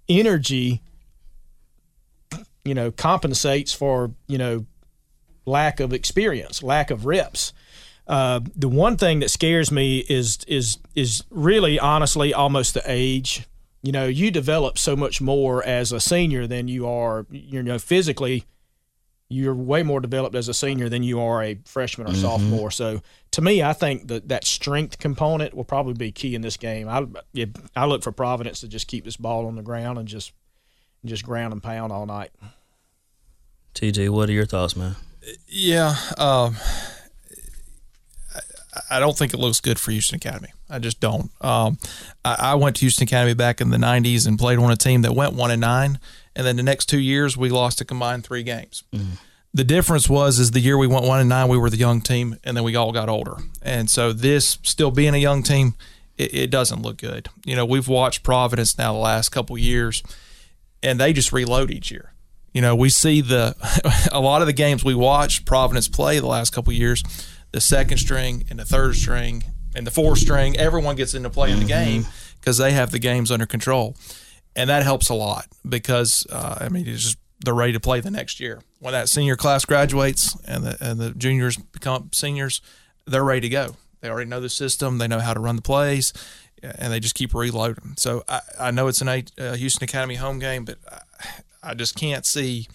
[0.07, 0.81] energy,
[2.63, 4.65] you know, compensates for you know
[5.45, 7.53] lack of experience, lack of reps.
[8.07, 13.47] Uh, the one thing that scares me is is is really honestly almost the age.
[13.81, 17.25] You know, you develop so much more as a senior than you are.
[17.29, 18.45] You know, physically,
[19.29, 22.71] you're way more developed as a senior than you are a freshman or sophomore.
[22.71, 23.01] So,
[23.31, 26.87] to me, I think that that strength component will probably be key in this game.
[26.87, 27.05] I
[27.75, 30.33] I look for Providence to just keep this ball on the ground and just
[31.05, 32.31] just ground and pound all night.
[33.75, 34.95] TJ, what are your thoughts, man?
[35.47, 36.57] Yeah, um,
[38.97, 40.49] I- don't think it looks good for Houston Academy.
[40.69, 41.29] I just don't.
[41.41, 41.77] Um,
[42.25, 45.01] I, I went to Houston Academy back in the '90s and played on a team
[45.03, 45.99] that went one and nine,
[46.35, 48.83] and then the next two years we lost a combined three games.
[49.53, 52.01] the difference was is the year we went one and nine, we were the young
[52.01, 53.35] team, and then we all got older.
[53.61, 55.75] And so this still being a young team,
[56.17, 57.29] it, it doesn't look good.
[57.45, 60.01] You know, we've watched Providence now the last couple years,
[60.81, 62.13] and they just reload each year.
[62.53, 63.55] You know, we see the
[64.11, 67.03] a lot of the games we watched Providence play the last couple years,
[67.53, 69.43] the second string and the third string
[69.75, 72.05] and the fourth string, everyone gets into play in the game
[72.39, 73.95] because they have the games under control,
[74.55, 78.01] and that helps a lot because uh, I mean it's just they're ready to play
[78.01, 78.61] the next year.
[78.79, 82.61] When that senior class graduates and the and the juniors become seniors,
[83.05, 83.77] they're ready to go.
[84.01, 84.97] They already know the system.
[84.97, 86.11] They know how to run the plays,
[86.61, 87.93] and they just keep reloading.
[87.97, 91.95] So I, I know it's an uh, Houston Academy home game, but I, I just
[91.95, 92.67] can't see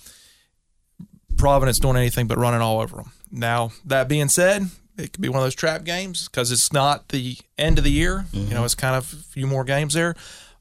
[1.36, 3.12] Providence doing anything but running all over them.
[3.30, 7.08] Now that being said, it could be one of those trap games because it's not
[7.08, 8.26] the end of the year.
[8.32, 8.48] Mm-hmm.
[8.48, 10.14] You know, it's kind of a few more games there.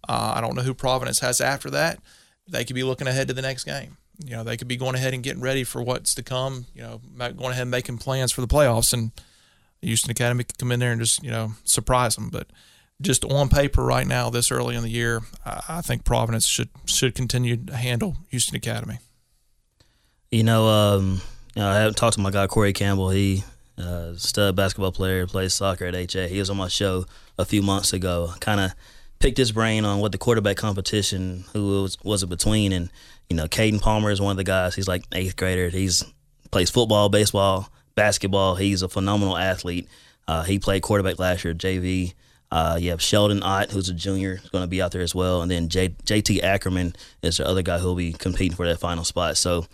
[0.07, 1.99] Uh, I don't know who Providence has after that.
[2.47, 3.97] They could be looking ahead to the next game.
[4.23, 6.65] You know, they could be going ahead and getting ready for what's to come.
[6.73, 9.11] You know, going ahead and making plans for the playoffs, and
[9.81, 12.29] Houston Academy could come in there and just you know surprise them.
[12.29, 12.47] But
[13.01, 17.13] just on paper right now, this early in the year, I think Providence should should
[17.13, 18.99] continue to handle Houston Academy.
[20.31, 21.21] You know, um,
[21.57, 23.09] you know, I haven't talked to my guy Corey Campbell.
[23.09, 23.43] He
[23.79, 26.27] uh, stud basketball player, plays soccer at HA.
[26.27, 27.05] He was on my show
[27.39, 28.31] a few months ago.
[28.39, 28.73] Kind of
[29.17, 32.91] picked his brain on what the quarterback competition who was, was it between, and
[33.27, 34.75] you know, Caden Palmer is one of the guys.
[34.75, 35.69] He's like eighth grader.
[35.69, 36.05] He's
[36.51, 38.53] plays football, baseball, basketball.
[38.53, 39.87] He's a phenomenal athlete.
[40.27, 42.13] Uh, he played quarterback last year JV.
[42.51, 45.41] Uh, you have Sheldon Ott, who's a junior, going to be out there as well,
[45.41, 49.03] and then J- JT Ackerman is the other guy who'll be competing for that final
[49.03, 49.37] spot.
[49.37, 49.65] So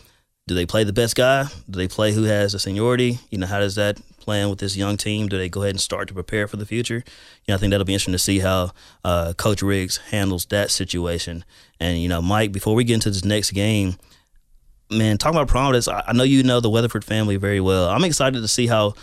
[0.48, 1.46] do they play the best guy?
[1.70, 3.20] Do they play who has the seniority?
[3.30, 5.28] You know, how does that plan with this young team?
[5.30, 6.96] Do they go ahead and start to prepare for the future?
[6.96, 8.72] You know, I think that'll be interesting to see how
[9.06, 11.46] uh, Coach Riggs handles that situation.
[11.80, 13.98] And you know, Mike, before we get into this next game,
[14.92, 17.88] man, talking about Providence, I, know you know the Weatherford family very well.
[17.88, 18.96] I'm excited to see how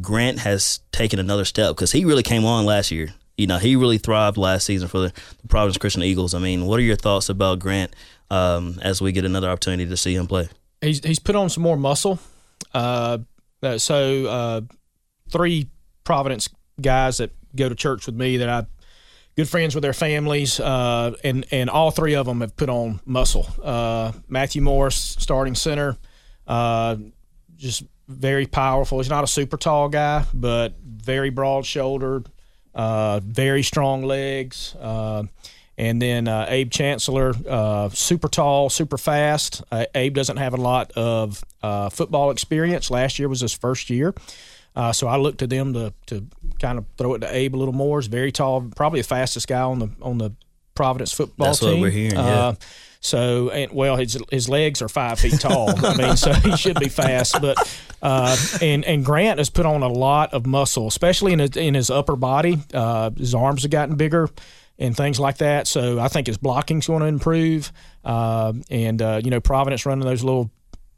[0.00, 3.08] Grant has taken another step because he really came on last year.
[3.36, 5.12] You know, he really thrived last season for the,
[5.42, 6.32] the Providence Christian Eagles.
[6.32, 7.94] I mean, what are your thoughts about Grant
[8.30, 10.48] um, as we get another opportunity to see him play?
[10.80, 12.18] He's he's put on some more muscle.
[12.72, 13.18] Uh,
[13.62, 14.60] uh, so uh,
[15.30, 15.70] three
[16.04, 16.48] Providence
[16.80, 18.66] guys that go to church with me that I
[19.36, 23.00] good friends with their families, uh, and and all three of them have put on
[23.04, 23.46] muscle.
[23.62, 25.96] Uh, Matthew Morris, starting center,
[26.46, 26.96] uh,
[27.56, 28.98] just very powerful.
[28.98, 32.28] He's not a super tall guy, but very broad shouldered,
[32.74, 34.76] very strong legs.
[35.78, 39.62] And then uh, Abe Chancellor, uh, super tall, super fast.
[39.70, 42.90] Uh, Abe doesn't have a lot of uh, football experience.
[42.90, 44.14] Last year was his first year.
[44.74, 46.26] Uh, so I looked to them to, to
[46.60, 47.98] kind of throw it to Abe a little more.
[48.00, 50.32] He's very tall, probably the fastest guy on the on the
[50.74, 51.68] Providence football That's team.
[51.68, 52.14] That's what we're hearing.
[52.16, 52.20] Yeah.
[52.20, 52.54] Uh,
[53.00, 55.72] so, and, well, his his legs are five feet tall.
[55.84, 57.40] I mean, so he should be fast.
[57.40, 57.56] But
[58.02, 61.74] uh, and and Grant has put on a lot of muscle, especially in his, in
[61.74, 62.58] his upper body.
[62.74, 64.28] Uh, his arms have gotten bigger
[64.78, 65.66] and things like that.
[65.66, 67.72] So I think his blocking's going to improve.
[68.04, 70.50] Uh, and uh, you know, Providence running those little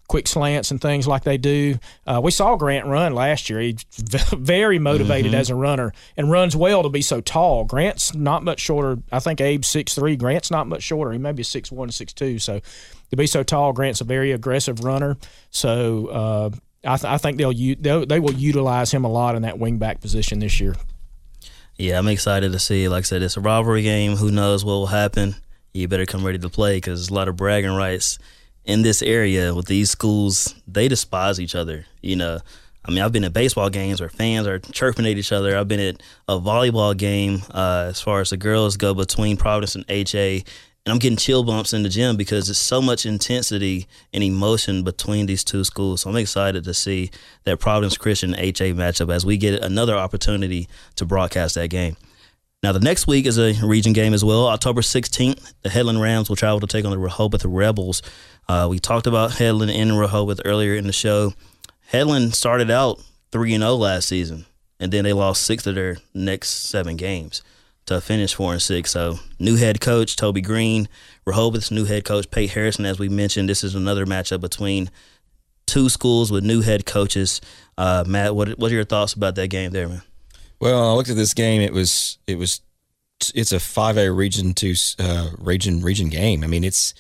[0.09, 1.79] quick slants and things like they do.
[2.07, 3.61] Uh, we saw Grant run last year.
[3.61, 3.85] He's
[4.33, 5.41] very motivated mm-hmm.
[5.41, 7.65] as a runner and runs well to be so tall.
[7.65, 9.01] Grant's not much shorter.
[9.13, 10.17] I think Abe's six three.
[10.17, 11.13] Grant's not much shorter.
[11.13, 12.39] He may be six one, six two.
[12.39, 12.61] So
[13.11, 15.19] to be so tall, Grant's a very aggressive runner.
[15.51, 16.51] So uh,
[16.85, 19.57] I, th- I, think they'll, u- they'll they will utilize him a lot in that
[19.57, 20.75] wingback position this year.
[21.79, 22.89] Yeah, I'm excited to see.
[22.89, 24.17] Like I said, it's a rivalry game.
[24.17, 25.37] Who knows what will happen?
[25.73, 28.19] You better come ready to play because there's a lot of bragging rights
[28.65, 30.57] in this area with these schools.
[30.67, 31.87] They despise each other.
[32.03, 32.41] You know,
[32.85, 35.57] I mean, I've been at baseball games where fans are chirping at each other.
[35.57, 39.77] I've been at a volleyball game uh, as far as the girls go between Providence
[39.77, 40.43] and HA,
[40.89, 44.85] and I'm getting chill bumps in the gym because there's so much intensity and emotion
[44.85, 46.01] between these two schools.
[46.01, 47.11] So I'm excited to see
[47.45, 50.67] that Providence Christian HA matchup as we get another opportunity
[50.97, 51.99] to broadcast that game.
[52.63, 54.47] Now, the next week is a region game as well.
[54.47, 58.01] October 16th, the Headland Rams will travel to take on the Rehoboth Rebels.
[58.49, 61.35] Uh, we talked about Headland and Rehoboth earlier in the show.
[61.89, 62.99] Headland started out
[63.31, 64.47] 3 0 last season,
[64.81, 67.43] and then they lost six of their next seven games
[67.89, 68.93] to finish four and six.
[68.93, 70.89] So new head coach Toby Green,
[71.27, 72.87] Rehoboth's new head coach Pate Harrison.
[72.87, 74.91] As we mentioned, this is another matchup between
[75.67, 77.41] two schools with new head coaches.
[77.77, 80.03] Uh, Matt, what what are your thoughts about that game there, man?
[80.61, 81.61] Well, I looked at this game.
[81.61, 82.61] It was it was
[83.35, 86.45] it's a five A region two uh, region region game.
[86.45, 86.95] I mean, it's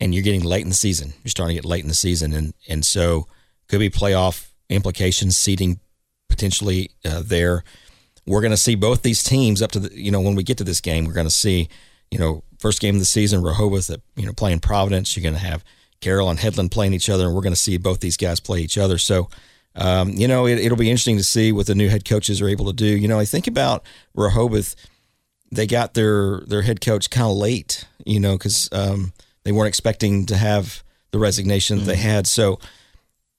[0.00, 1.12] and you're getting late in the season.
[1.22, 3.26] You're starting to get late in the season, and and so
[3.68, 5.80] could be playoff implications, seating
[6.28, 7.64] potentially uh, there
[8.30, 10.56] we're going to see both these teams up to the, you know, when we get
[10.58, 11.68] to this game, we're going to see,
[12.12, 15.16] you know, first game of the season, Rehoboth, you know, playing Providence.
[15.16, 15.64] You're going to have
[16.00, 18.60] Carroll and Headland playing each other, and we're going to see both these guys play
[18.60, 18.98] each other.
[18.98, 19.28] So,
[19.74, 22.48] um, you know, it, will be interesting to see what the new head coaches are
[22.48, 22.86] able to do.
[22.86, 24.76] You know, I think about Rehoboth;
[25.50, 29.12] they got their their head coach kind of late, you know, because um,
[29.42, 31.86] they weren't expecting to have the resignation mm-hmm.
[31.86, 32.08] that they mm-hmm.
[32.08, 32.26] had.
[32.28, 32.60] So,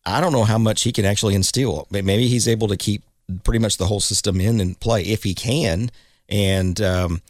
[0.06, 1.88] I don't know how much he can actually instill.
[1.92, 3.04] Maybe he's able to keep
[3.44, 5.92] pretty much the whole system in and play if he can,
[6.30, 7.22] and um,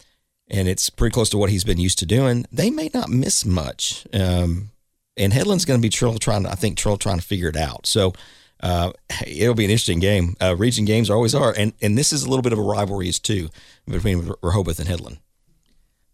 [0.49, 2.45] and it's pretty close to what he's been used to doing.
[2.51, 4.05] They may not miss much.
[4.13, 4.71] Um,
[5.17, 6.45] and Headland's going to be Trill trying.
[6.45, 7.85] I think Trill trying to figure it out.
[7.85, 8.13] So
[8.61, 8.91] uh,
[9.27, 10.35] it'll be an interesting game.
[10.41, 13.11] Uh, region games always are, and and this is a little bit of a rivalry
[13.11, 13.49] too
[13.87, 15.19] between Rehoboth and Headland.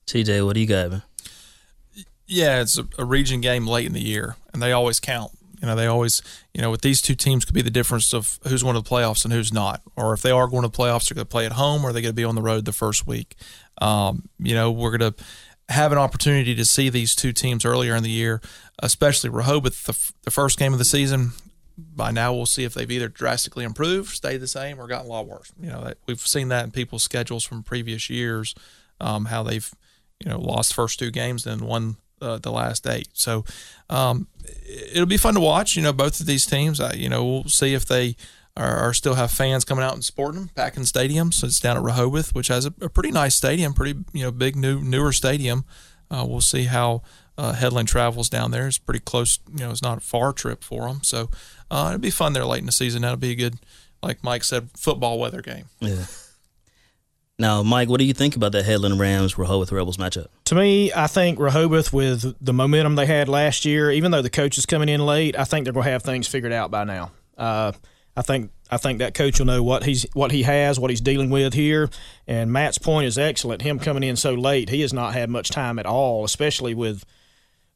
[0.07, 0.89] TJ, what do you got?
[0.89, 1.03] Man?
[2.25, 5.31] Yeah, it's a, a region game late in the year, and they always count.
[5.61, 6.21] You know, they always,
[6.53, 8.89] you know, with these two teams could be the difference of who's going to the
[8.89, 9.81] playoffs and who's not.
[9.95, 11.91] Or if they are going to the playoffs, they're going to play at home or
[11.91, 13.35] they're going to be on the road the first week.
[13.79, 15.23] Um, you know, we're going to
[15.69, 18.41] have an opportunity to see these two teams earlier in the year,
[18.79, 21.31] especially Rehoboth, the, the first game of the season.
[21.77, 25.09] By now, we'll see if they've either drastically improved, stayed the same, or gotten a
[25.09, 25.51] lot worse.
[25.61, 28.55] You know, that, we've seen that in people's schedules from previous years,
[28.99, 29.69] um, how they've,
[30.23, 33.09] you know, lost first two games and won uh, the last eight.
[33.13, 33.45] So
[33.89, 34.27] um,
[34.91, 35.75] it'll be fun to watch.
[35.75, 36.79] You know, both of these teams.
[36.79, 38.15] Uh, you know, we'll see if they
[38.55, 41.35] are, are, still have fans coming out and supporting them, packing stadiums.
[41.35, 44.31] So it's down at Rehoboth, which has a, a, pretty nice stadium, pretty you know
[44.31, 45.65] big new newer stadium.
[46.09, 47.03] Uh, we'll see how
[47.37, 48.67] uh, Headland travels down there.
[48.67, 49.39] It's pretty close.
[49.51, 51.01] You know, it's not a far trip for them.
[51.03, 51.29] So
[51.69, 53.01] uh, it'll be fun there late in the season.
[53.03, 53.59] That'll be a good,
[54.01, 55.65] like Mike said, football weather game.
[55.79, 56.05] Yeah.
[57.39, 60.27] Now, Mike, what do you think about that Headland Rams Rehoboth Rebels matchup?
[60.45, 64.29] To me, I think Rehoboth, with the momentum they had last year, even though the
[64.29, 66.83] coach is coming in late, I think they're going to have things figured out by
[66.83, 67.11] now.
[67.37, 67.73] Uh,
[68.15, 71.01] I think I think that coach will know what he's what he has, what he's
[71.01, 71.91] dealing with here.
[72.25, 73.61] And Matt's point is excellent.
[73.61, 77.05] Him coming in so late, he has not had much time at all, especially with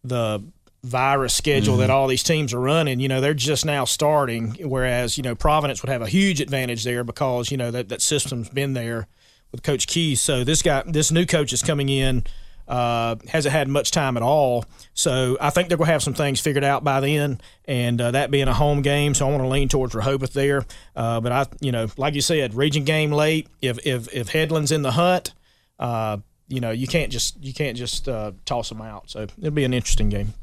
[0.04, 0.44] the
[0.84, 1.82] virus schedule mm-hmm.
[1.82, 3.00] that all these teams are running.
[3.00, 6.84] You know, they're just now starting, whereas you know Providence would have a huge advantage
[6.84, 9.08] there because you know that that system's been there
[9.52, 10.22] with Coach Keys.
[10.22, 12.24] So this guy, this new coach is coming in.
[12.68, 16.14] Uh, hasn't had much time at all, so I think they're going to have some
[16.14, 17.42] things figured out by then.
[17.66, 20.64] And uh, that being a home game, so I want to lean towards Rehoboth there.
[20.96, 23.50] Uh, but I, you know, like you said, region game late.
[23.62, 25.34] If if if Headland's in the hunt,
[25.80, 29.10] uh, you know, you can't just you can't just uh, toss them out.
[29.10, 30.34] So it'll be an interesting game.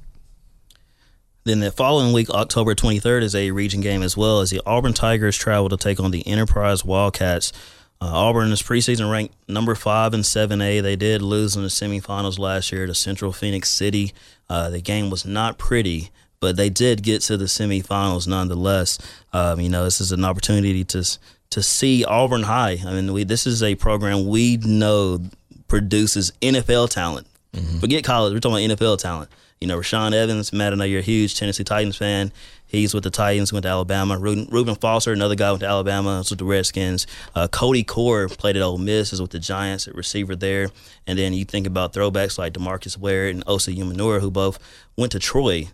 [1.45, 4.93] Then the following week, October 23rd, is a region game as well as the Auburn
[4.93, 7.53] Tigers travel to take on the Enterprise Wildcats.
[8.01, 10.83] Uh, Auburn is preseason ranked number five in 7A.
[10.83, 14.13] They did lose in the semifinals last year to Central Phoenix City.
[14.49, 18.99] Uh, the game was not pretty, but they did get to the semifinals nonetheless.
[19.33, 21.19] Um, you know, this is an opportunity to
[21.51, 22.79] to see Auburn High.
[22.85, 25.21] I mean, we this is a program we know
[25.67, 27.27] produces NFL talent.
[27.53, 27.79] Mm-hmm.
[27.79, 28.33] Forget college.
[28.33, 29.31] We're talking about NFL talent.
[29.61, 32.33] You know, Rashaan Evans, Matt, I know you're a huge Tennessee Titans fan.
[32.69, 34.19] He's with the Titans, went to Alabama.
[34.19, 37.07] Reuben Foster, another guy went to Alabama, was with the Redskins.
[37.35, 40.69] Uh, Cody Core played at Ole Miss, is with the Giants at receiver there.
[41.07, 44.59] And then you think about throwbacks like Demarcus Ware and Osa Umenyiora, who both
[44.97, 45.69] went to Troy.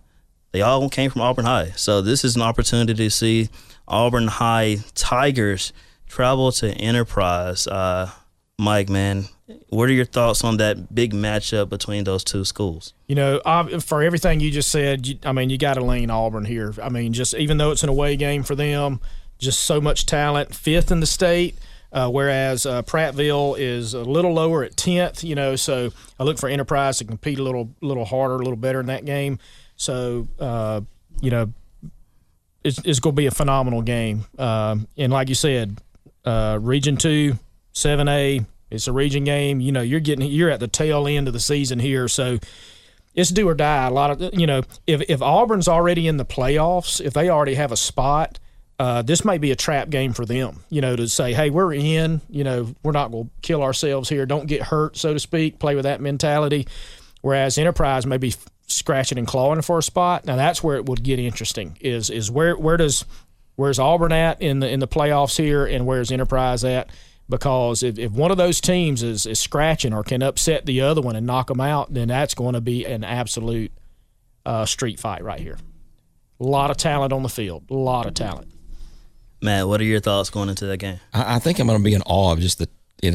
[0.52, 1.72] They all came from Auburn High.
[1.74, 3.48] So this is an opportunity to see
[3.88, 5.72] Auburn High Tigers
[6.06, 7.66] travel to Enterprise.
[7.66, 8.08] Uh,
[8.56, 9.24] Mike, man,
[9.68, 12.94] what are your thoughts on that big matchup between those two schools?
[13.06, 13.40] You know,
[13.80, 16.74] for everything you just said, I mean, you got to lean Auburn here.
[16.82, 19.00] I mean, just even though it's an away game for them,
[19.38, 21.58] just so much talent, fifth in the state.
[21.92, 25.54] Uh, whereas uh, Prattville is a little lower at tenth, you know.
[25.54, 28.86] So I look for Enterprise to compete a little, little harder, a little better in
[28.86, 29.38] that game.
[29.76, 30.80] So uh,
[31.20, 31.52] you know,
[32.64, 34.24] it's, it's going to be a phenomenal game.
[34.38, 35.78] Um, and like you said,
[36.24, 37.38] uh, Region Two,
[37.72, 39.60] Seven A, it's a region game.
[39.60, 42.38] You know, you're getting you're at the tail end of the season here, so
[43.14, 43.86] it's do or die.
[43.86, 47.54] A lot of you know, if if Auburn's already in the playoffs, if they already
[47.54, 48.38] have a spot,
[48.78, 50.60] uh, this may be a trap game for them.
[50.68, 52.20] You know, to say, hey, we're in.
[52.28, 54.26] You know, we're not going to kill ourselves here.
[54.26, 55.58] Don't get hurt, so to speak.
[55.58, 56.66] Play with that mentality.
[57.20, 58.34] Whereas Enterprise may be
[58.66, 60.24] scratching and clawing for a spot.
[60.24, 61.76] Now that's where it would get interesting.
[61.80, 63.04] Is is where where does
[63.56, 66.90] where's Auburn at in the in the playoffs here, and where's Enterprise at?
[67.28, 71.00] Because if, if one of those teams is, is scratching or can upset the other
[71.00, 73.72] one and knock them out, then that's going to be an absolute
[74.44, 75.58] uh, street fight right here.
[76.40, 78.48] A lot of talent on the field, a lot of talent.
[79.40, 81.00] Matt, what are your thoughts going into that game?
[81.12, 82.68] I, I think I'm going to be in awe of just the.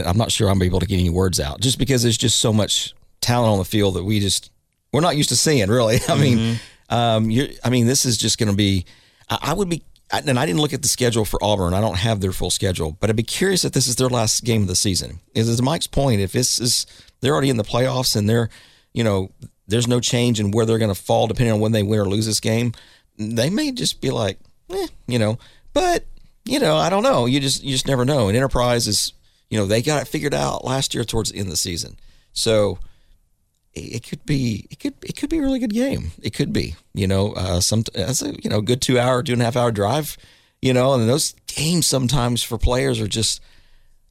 [0.05, 2.39] I'm not sure I'm be able to get any words out, just because there's just
[2.39, 4.51] so much talent on the field that we just
[4.93, 5.68] we're not used to seeing.
[5.70, 6.93] Really, I mean, mm-hmm.
[6.93, 7.32] um,
[7.64, 8.86] I mean, this is just going to be.
[9.30, 11.74] I, I would be and I didn't look at the schedule for Auburn.
[11.74, 14.43] I don't have their full schedule, but I'd be curious if this is their last
[14.43, 15.20] game of the season.
[15.36, 16.86] Is to Mike's point, if this is
[17.22, 18.49] they're already in the playoffs and they're,
[18.93, 19.32] you know,
[19.68, 22.05] there's no change in where they're going to fall depending on when they win or
[22.05, 22.74] lose this game,
[23.18, 24.39] they may just be like,
[24.72, 25.38] eh, you know.
[25.74, 26.05] But
[26.45, 27.28] you know, I don't know.
[27.28, 28.28] You just you just never know.
[28.28, 29.14] And Enterprise is,
[29.49, 31.97] you know, they got it figured out last year towards the end of the season,
[32.34, 32.80] so
[33.82, 36.11] it could be it could it could be a really good game.
[36.21, 39.34] It could be, you know, uh, some that's a you know good two hour, two
[39.34, 40.17] and a half hour drive,
[40.61, 43.41] you know, and those games sometimes for players are just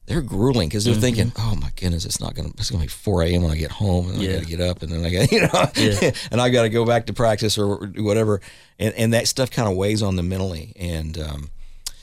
[0.09, 1.01] they're grueling because they're mm-hmm.
[1.01, 3.43] thinking, oh my goodness, it's not gonna it's gonna be four a.m.
[3.43, 4.29] when I get home, and yeah.
[4.29, 6.11] I got to get up, and then I got you know, yeah.
[6.31, 8.41] and I got to go back to practice or whatever,
[8.79, 11.49] and and that stuff kind of weighs on them mentally, and um,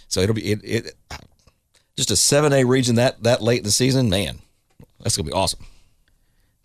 [0.06, 0.94] so it'll be it, it
[1.96, 4.38] just a seven A region that that late in the season, man,
[5.00, 5.66] that's gonna be awesome.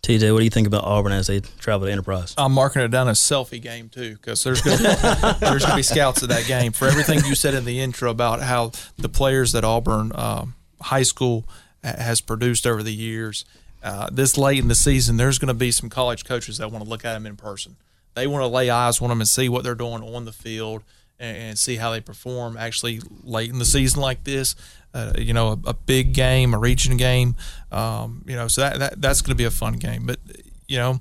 [0.03, 2.33] TJ, what do you think about Auburn as they travel to Enterprise?
[2.37, 5.75] I'm marking it down as a selfie game too, because there's going to there's to
[5.75, 9.09] be scouts at that game for everything you said in the intro about how the
[9.09, 11.45] players that Auburn um, High School
[11.83, 13.45] has produced over the years.
[13.83, 16.83] Uh, this late in the season, there's going to be some college coaches that want
[16.83, 17.75] to look at them in person.
[18.13, 20.83] They want to lay eyes on them and see what they're doing on the field
[21.19, 22.57] and, and see how they perform.
[22.57, 24.55] Actually, late in the season like this,
[24.93, 27.35] uh, you know, a, a, big game, a region game.
[27.71, 30.05] Um, you know, so that, that that's going to be a fun game.
[30.05, 30.19] But
[30.67, 30.99] you know,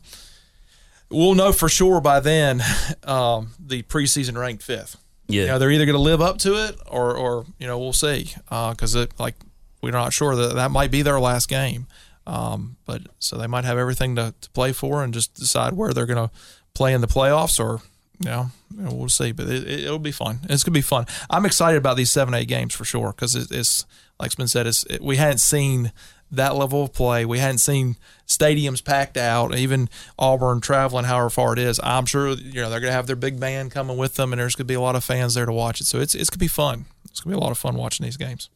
[1.10, 2.62] we'll know for sure by then
[3.04, 4.96] um, the preseason ranked fifth.
[5.28, 7.78] Yeah, you know, they're either going to live up to it or, or you know,
[7.78, 9.36] we'll see because uh, it like
[9.82, 11.86] we're not sure that that might be their last game.
[12.26, 15.92] Um, but so they might have everything to, to play for and just decide where
[15.92, 16.34] they're going to
[16.74, 17.80] play in the playoffs or
[18.26, 20.40] know, we'll see, but it, will be fun.
[20.48, 21.06] It's gonna be fun.
[21.30, 23.86] I'm excited about these seven eight games for sure because it, it's
[24.18, 25.92] like Spin said, it's it, we hadn't seen
[26.30, 27.24] that level of play.
[27.24, 27.96] We hadn't seen
[28.26, 31.80] stadiums packed out, even Auburn traveling however far it is.
[31.82, 34.54] I'm sure you know they're gonna have their big band coming with them, and there's
[34.54, 35.84] gonna be a lot of fans there to watch it.
[35.84, 36.84] So it's it's gonna be fun.
[37.06, 38.50] It's gonna be a lot of fun watching these games.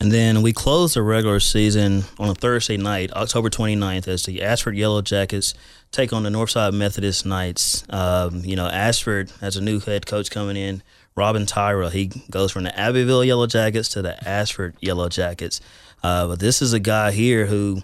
[0.00, 4.40] And then we close the regular season on a Thursday night, October 29th, as the
[4.40, 5.52] Ashford Yellow Jackets
[5.92, 7.84] take on the Northside Methodist Knights.
[7.90, 10.82] Um, you know, Ashford has a new head coach coming in,
[11.16, 11.92] Robin Tyra.
[11.92, 15.60] He goes from the Abbeville Yellow Jackets to the Ashford Yellow Jackets.
[16.02, 17.82] Uh, but this is a guy here who,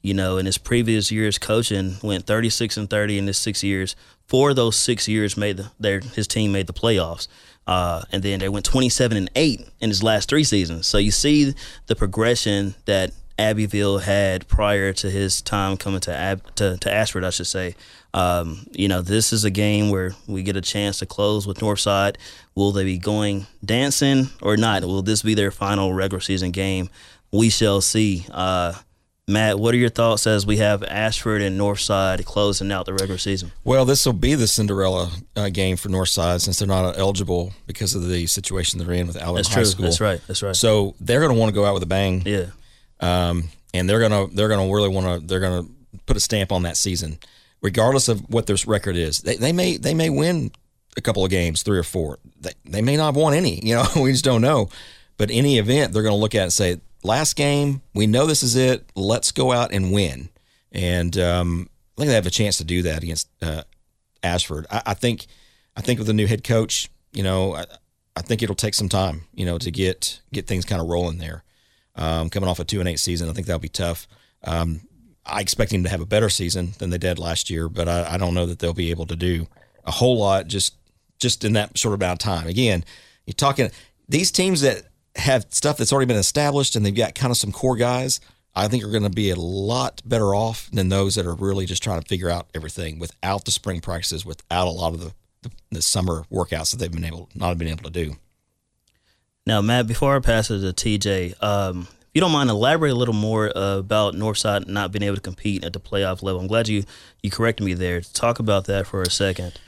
[0.00, 3.94] you know, in his previous years coaching, went 36 and 30 in his six years.
[4.26, 7.28] Four of those six years made the, their his team made the playoffs.
[7.68, 10.86] Uh, and then they went 27 and 8 in his last three seasons.
[10.86, 11.54] So you see
[11.86, 17.24] the progression that Abbeville had prior to his time coming to Ab- to, to Ashford,
[17.24, 17.76] I should say.
[18.14, 21.58] Um, you know, this is a game where we get a chance to close with
[21.58, 22.16] Northside.
[22.54, 24.82] Will they be going dancing or not?
[24.82, 26.88] Will this be their final regular season game?
[27.30, 28.24] We shall see.
[28.30, 28.72] Uh,
[29.28, 33.18] Matt, what are your thoughts as we have Ashford and Northside closing out the regular
[33.18, 33.52] season?
[33.62, 37.94] Well, this will be the Cinderella uh, game for Northside since they're not eligible because
[37.94, 39.64] of the situation they're in with Alabama That's High true.
[39.66, 39.82] School.
[39.84, 40.20] That's right.
[40.26, 40.56] That's right.
[40.56, 42.22] So they're going to want to go out with a bang.
[42.24, 42.46] Yeah.
[43.00, 45.68] Um, and they're gonna they're gonna really want to they're gonna
[46.06, 47.18] put a stamp on that season,
[47.60, 49.20] regardless of what their record is.
[49.20, 50.50] They, they may they may win
[50.96, 52.18] a couple of games, three or four.
[52.40, 53.60] They, they may not have won any.
[53.62, 54.70] You know, we just don't know.
[55.16, 58.44] But any event, they're going to look at and say last game, we know this
[58.44, 58.88] is it.
[58.94, 60.28] Let's go out and win.
[60.70, 63.62] And um, I think they have a chance to do that against uh,
[64.22, 64.66] Ashford.
[64.70, 65.26] I, I, think,
[65.76, 67.64] I think with the new head coach, you know, I,
[68.14, 71.18] I, think it'll take some time, you know, to get get things kind of rolling
[71.18, 71.42] there.
[71.96, 74.06] Um, coming off a two and eight season, I think that'll be tough.
[74.44, 74.82] Um,
[75.26, 78.14] I expect him to have a better season than they did last year, but I,
[78.14, 79.46] I don't know that they'll be able to do
[79.84, 80.76] a whole lot just
[81.18, 82.46] just in that short amount of time.
[82.46, 82.84] Again,
[83.26, 83.70] you're talking
[84.08, 84.84] these teams that
[85.16, 88.20] have stuff that's already been established and they've got kind of some core guys,
[88.54, 91.66] I think are going to be a lot better off than those that are really
[91.66, 95.12] just trying to figure out everything without the spring practices, without a lot of the,
[95.42, 98.16] the, the summer workouts that they've been able not been able to do.
[99.46, 102.96] Now, Matt, before I pass it to TJ, um, if you don't mind, elaborate a
[102.96, 106.40] little more uh, about Northside not being able to compete at the playoff level.
[106.40, 106.84] I'm glad you
[107.22, 108.00] you corrected me there.
[108.00, 109.58] Talk about that for a second.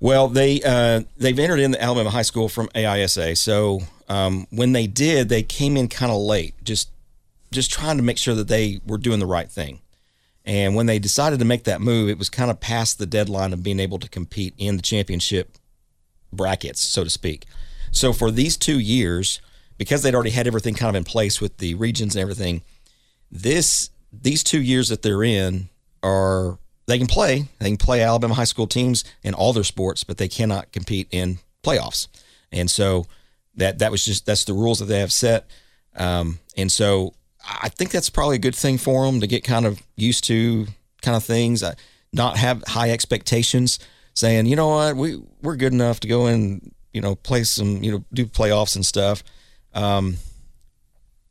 [0.00, 3.80] Well, they uh, they've entered in the Alabama High School from AISA, so
[4.10, 6.90] um, when they did, they came in kind of late, just
[7.52, 9.80] just trying to make sure that they were doing the right thing.
[10.44, 13.52] And when they decided to make that move, it was kind of past the deadline
[13.52, 15.56] of being able to compete in the championship
[16.32, 17.46] brackets, so to speak.
[17.92, 19.40] So for these two years,
[19.78, 22.62] because they'd already had everything kind of in place with the regions and everything,
[23.30, 25.68] this these two years that they're in
[26.02, 27.44] are they can play.
[27.60, 31.06] They can play Alabama high school teams in all their sports, but they cannot compete
[31.12, 32.08] in playoffs.
[32.50, 33.06] And so
[33.56, 35.48] that that was just that's the rules that they have set.
[35.96, 39.66] Um, and so I think that's probably a good thing for them to get kind
[39.66, 40.66] of used to
[41.02, 41.74] kind of things, uh,
[42.12, 43.78] not have high expectations,
[44.14, 47.82] saying, you know what, we we're good enough to go in, you know, play some,
[47.82, 49.22] you know, do playoffs and stuff.
[49.74, 50.16] Um,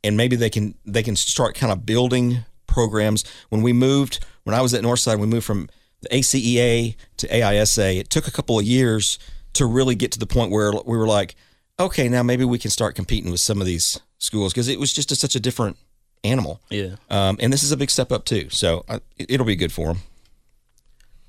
[0.02, 3.24] and maybe they can they can start kind of building programs.
[3.48, 5.68] When we moved, when I was at Northside, we moved from
[6.02, 9.18] the ACEA to AISA, it took a couple of years
[9.52, 11.34] to really get to the point where we were like,
[11.80, 14.92] okay, now maybe we can start competing with some of these schools because it was
[14.92, 15.76] just a, such a different
[16.22, 16.60] animal.
[16.68, 16.96] Yeah.
[17.08, 19.72] Um, and this is a big step up too, so uh, it, it'll be good
[19.72, 20.02] for them.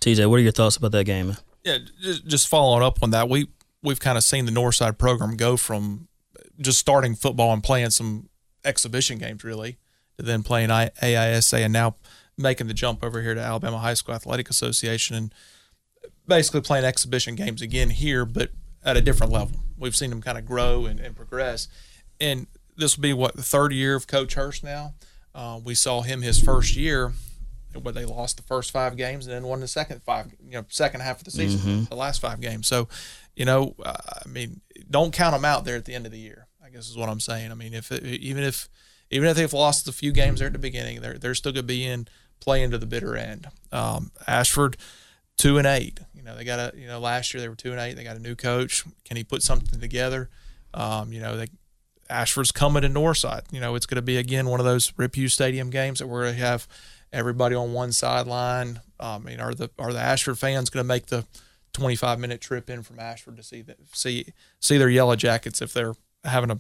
[0.02, 1.38] TJ, what are your thoughts about that game?
[1.64, 3.48] Yeah, just, just following up on that, we
[3.84, 6.08] we've kind of seen the Northside program go from
[6.60, 8.30] just starting football and playing some
[8.64, 9.78] exhibition games really
[10.18, 11.96] to then playing AISA and now
[12.38, 15.34] making the jump over here to Alabama High School Athletic Association and
[16.28, 18.52] basically playing exhibition games again here, but
[18.84, 19.58] at a different level.
[19.78, 21.68] We've seen them kind of grow and, and progress.
[22.20, 24.94] And this will be what the third year of Coach Hurst now.
[25.34, 27.14] Uh, we saw him his first year,
[27.82, 30.66] where they lost the first five games and then won the second five, you know,
[30.68, 31.84] second half of the season, mm-hmm.
[31.86, 32.68] the last five games.
[32.68, 32.90] So,
[33.36, 33.94] you know, uh,
[34.26, 36.48] I mean, don't count them out there at the end of the year.
[36.64, 37.52] I guess is what I'm saying.
[37.52, 38.68] I mean, if even if
[39.10, 41.64] even if they've lost a few games there at the beginning, they're they're still going
[41.64, 42.08] to be in
[42.40, 43.48] play into the bitter end.
[43.72, 44.76] Um, Ashford,
[45.38, 46.00] two and eight.
[46.32, 47.96] Know, they got a you know last year they were two and eight.
[47.96, 48.84] They got a new coach.
[49.06, 50.30] Can he put something together?
[50.74, 51.48] Um, you know, they,
[52.10, 53.44] Ashford's coming to Northside.
[53.52, 56.08] You know, it's going to be again one of those Rip Hewes Stadium games that
[56.08, 56.68] we're going to have
[57.12, 58.82] everybody on one sideline.
[59.00, 61.26] Um, I mean, are the are the Ashford fans going to make the
[61.74, 64.28] 25 minute trip in from Ashford to see that see
[64.60, 66.58] see their Yellow Jackets if they're having a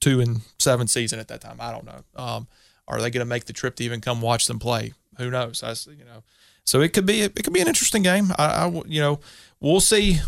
[0.00, 1.56] two and seven season at that time?
[1.60, 2.02] I don't know.
[2.16, 2.48] Um,
[2.88, 4.92] are they going to make the trip to even come watch them play?
[5.18, 5.62] Who knows?
[5.62, 6.22] I, you know,
[6.70, 8.30] so it could be it could be an interesting game.
[8.38, 9.18] I, I you know
[9.58, 10.20] we'll see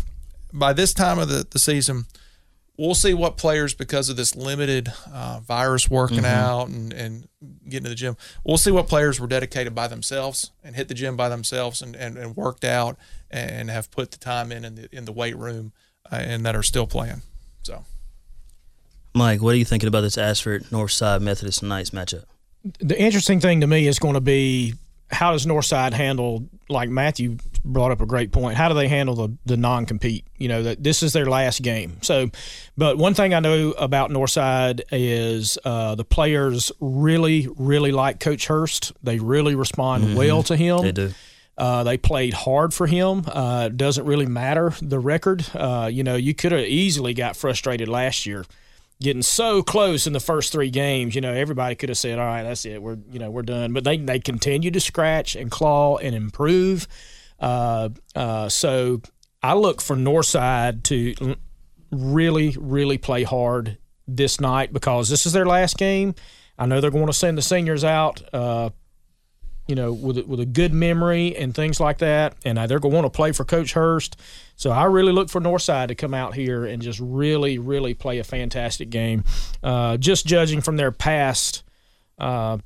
[0.51, 2.03] by this time of the, the season.
[2.75, 6.25] We'll see what players, because of this limited uh, virus working mm-hmm.
[6.25, 7.27] out and, and
[7.69, 10.95] getting to the gym, we'll see what players were dedicated by themselves and hit the
[10.95, 12.97] gym by themselves and, and, and worked out
[13.29, 15.71] and have put the time in in the, in the weight room
[16.11, 17.21] uh, and that are still playing.
[17.61, 17.85] So,
[19.13, 22.25] Mike, what are you thinking about this Ashford Northside Methodist Knights matchup?
[22.79, 24.73] The interesting thing to me is going to be
[25.13, 28.57] how does Northside handle like Matthew brought up a great point.
[28.57, 30.25] How do they handle the the non compete?
[30.37, 31.97] You know that this is their last game.
[32.01, 32.29] So,
[32.77, 38.47] but one thing I know about Northside is uh, the players really really like Coach
[38.47, 38.93] Hurst.
[39.03, 40.15] They really respond mm-hmm.
[40.15, 40.81] well to him.
[40.81, 41.13] They do.
[41.55, 43.23] Uh, they played hard for him.
[43.27, 45.45] Uh, doesn't really matter the record.
[45.53, 48.43] Uh, you know, you could have easily got frustrated last year
[49.03, 51.13] getting so close in the first three games.
[51.13, 52.81] You know, everybody could have said, "All right, that's it.
[52.81, 56.87] We're you know we're done." But they they continue to scratch and claw and improve.
[57.39, 59.01] Uh, uh, so
[59.43, 61.35] I look for Northside to
[61.91, 63.77] really really play hard
[64.07, 66.15] this night because this is their last game.
[66.57, 68.21] I know they're going to send the seniors out.
[68.33, 68.69] Uh,
[69.67, 72.95] you know, with with a good memory and things like that, and they're going to
[72.95, 74.17] want to play for Coach Hurst.
[74.55, 78.19] So I really look for Northside to come out here and just really, really play
[78.19, 79.23] a fantastic game.
[79.63, 81.63] Uh, just judging from their past,
[82.19, 82.57] uh,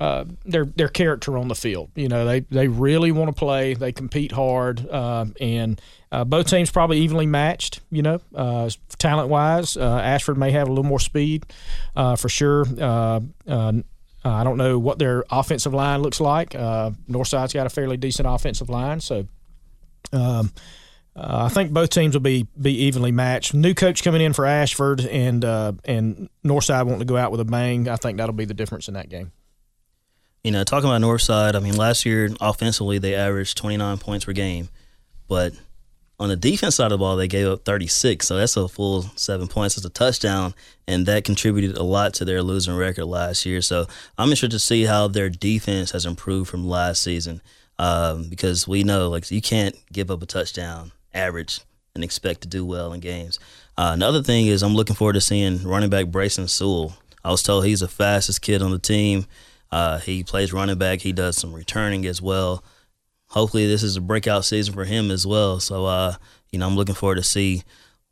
[0.00, 3.74] uh, their their character on the field, you know, they they really want to play.
[3.74, 7.80] They compete hard, uh, and uh, both teams probably evenly matched.
[7.90, 11.46] You know, uh, talent wise, Ashford may have a little more speed
[11.94, 12.64] for sure.
[14.24, 16.50] I don't know what their offensive line looks like.
[16.50, 19.26] Northside's got a fairly decent offensive line, so.
[20.12, 20.52] Um,
[21.16, 23.54] uh, I think both teams will be be evenly matched.
[23.54, 27.40] New coach coming in for Ashford and uh, and Northside wanting to go out with
[27.40, 27.88] a bang.
[27.88, 29.30] I think that'll be the difference in that game.
[30.42, 34.32] You know, talking about Northside, I mean, last year offensively they averaged 29 points per
[34.32, 34.68] game,
[35.28, 35.52] but
[36.20, 39.02] on the defense side of the ball they gave up 36, so that's a full
[39.16, 39.76] seven points.
[39.76, 40.54] It's a touchdown,
[40.86, 43.60] and that contributed a lot to their losing record last year.
[43.60, 43.86] So
[44.16, 47.40] I'm interested to see how their defense has improved from last season.
[47.76, 51.60] Um, because we know like you can't give up a touchdown average
[51.94, 53.40] and expect to do well in games.
[53.76, 56.96] Uh, another thing is I'm looking forward to seeing running back Brayson Sewell.
[57.24, 59.26] I was told he's the fastest kid on the team.
[59.72, 61.00] Uh, he plays running back.
[61.00, 62.62] He does some returning as well.
[63.34, 65.60] Hopefully, this is a breakout season for him as well.
[65.60, 66.14] So, uh,
[66.50, 67.64] you know, I'm looking forward to see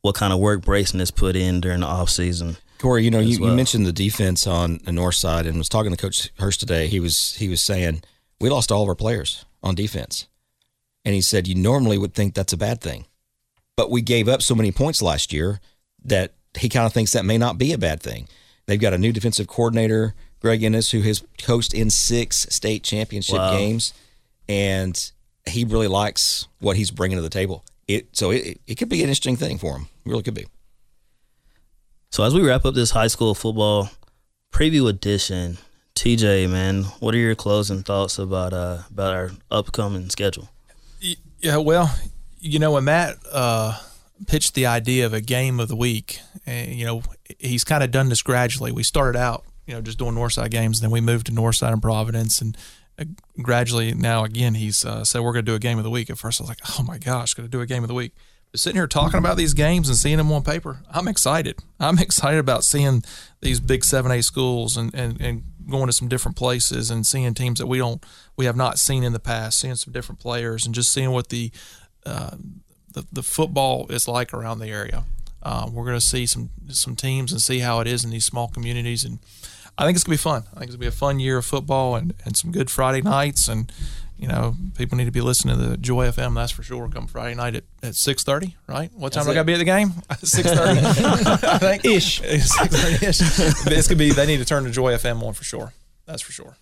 [0.03, 2.59] what kind of work Brayson has put in during the offseason.
[2.79, 3.51] Cory, you know, you, well.
[3.51, 6.89] you, mentioned the defense on the north side, and was talking to Coach Hurst today.
[6.89, 8.03] He was he was saying
[8.41, 10.27] we lost all of our players on defense.
[11.05, 13.07] And he said, You normally would think that's a bad thing.
[13.77, 15.61] But we gave up so many points last year
[16.05, 18.29] that he kind of thinks that may not be a bad thing.
[18.67, 23.37] They've got a new defensive coordinator, Greg Ennis, who has coached in six state championship
[23.37, 23.53] wow.
[23.53, 23.95] games.
[24.49, 25.13] And
[25.47, 27.65] he really likes what he's bringing to the table.
[27.89, 29.89] It So it, it could be an interesting thing for him.
[30.05, 30.47] It really could be.
[32.11, 33.91] So as we wrap up this high school football
[34.53, 35.59] preview edition,
[35.95, 40.49] TJ, man, what are your closing thoughts about uh, about our upcoming schedule?
[41.41, 41.95] Yeah, well,
[42.39, 43.79] you know, when Matt uh,
[44.27, 47.03] pitched the idea of a game of the week, and, eh, you know,
[47.39, 48.73] he's kind of done this gradually.
[48.73, 51.83] We started out, you know, just doing Northside games, then we moved to Northside and
[51.83, 52.57] Providence, and
[53.41, 56.11] gradually now again he's uh, said we're going to do a game of the week.
[56.11, 57.95] At first I was like, oh my gosh, going to do a game of the
[57.95, 58.13] week.
[58.51, 61.59] But sitting here talking about these games and seeing them on paper, I'm excited.
[61.81, 63.03] I'm excited about seeing
[63.41, 67.33] these big seven A schools and, and, and going to some different places and seeing
[67.35, 68.05] teams that we don't
[68.37, 71.31] we have not seen in the past, seeing some different players and just seeing what
[71.31, 71.51] the
[72.05, 72.37] uh,
[72.93, 75.05] the, the football is like around the area.
[75.43, 78.25] Uh, we're going to see some some teams and see how it is in these
[78.25, 79.19] small communities, and
[79.79, 80.45] I think it's going to be fun.
[80.55, 82.71] I think it's going to be a fun year of football and, and some good
[82.71, 83.73] Friday nights, and
[84.19, 86.35] you know people need to be listening to the Joy FM.
[86.35, 86.89] That's for sure.
[86.89, 88.91] Come Friday night at, at six thirty, right?
[88.95, 89.93] What time do I got to be at the game?
[90.23, 90.81] six thirty,
[91.47, 91.85] I think.
[91.85, 92.21] Ish.
[92.21, 93.19] Six thirty ish.
[93.65, 94.11] This could be.
[94.11, 95.73] They need to turn the Joy FM on for sure.
[96.07, 96.57] That's for sure.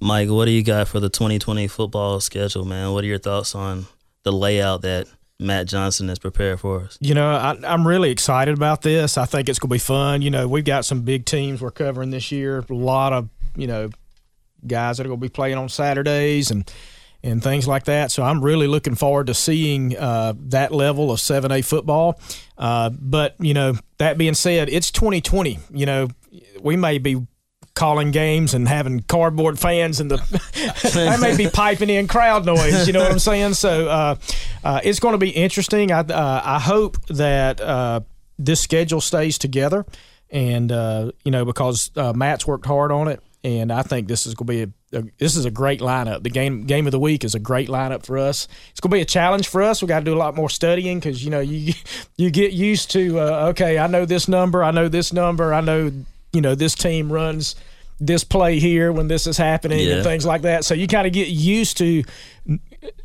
[0.00, 2.92] Mike, what do you got for the 2020 football schedule, man?
[2.92, 3.86] What are your thoughts on
[4.24, 5.06] the layout that
[5.42, 6.98] Matt Johnson has prepared for us?
[7.00, 9.18] You know, I, I'm really excited about this.
[9.18, 10.22] I think it's going to be fun.
[10.22, 12.64] You know, we've got some big teams we're covering this year.
[12.68, 13.90] A lot of, you know,
[14.66, 16.70] guys that are going to be playing on Saturdays and
[17.24, 18.10] and things like that.
[18.10, 22.20] So I'm really looking forward to seeing uh, that level of 7A football.
[22.58, 25.60] Uh, but, you know, that being said, it's 2020.
[25.72, 26.08] You know,
[26.60, 27.24] we may be
[27.74, 32.86] calling games and having cardboard fans and the I may be piping in crowd noise.
[32.86, 33.54] You know what I'm saying?
[33.54, 34.16] So uh,
[34.64, 35.90] uh, it's going to be interesting.
[35.90, 38.00] I uh, I hope that uh,
[38.38, 39.86] this schedule stays together,
[40.30, 44.26] and uh, you know because uh, Matt's worked hard on it, and I think this
[44.26, 46.22] is going to be a, this is a great lineup.
[46.22, 48.46] The game game of the week is a great lineup for us.
[48.70, 49.82] It's going to be a challenge for us.
[49.82, 51.72] We got to do a lot more studying because you know you
[52.16, 55.60] you get used to uh, okay, I know this number, I know this number, I
[55.60, 55.90] know
[56.32, 57.54] you know this team runs
[58.00, 59.94] this play here when this is happening Yeah.
[59.96, 60.64] and things like that.
[60.64, 62.02] So you kind of get used to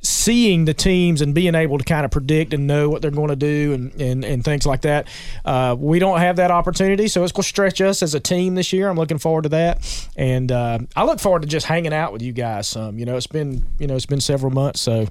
[0.01, 3.27] seeing the teams and being able to kind of predict and know what they're going
[3.29, 5.07] to do and, and, and things like that.
[5.45, 8.55] Uh, we don't have that opportunity, so it's going to stretch us as a team
[8.55, 8.89] this year.
[8.89, 12.23] I'm looking forward to that, and uh, I look forward to just hanging out with
[12.23, 12.67] you guys.
[12.67, 15.05] Some, you know, it's been you know it's been several months, so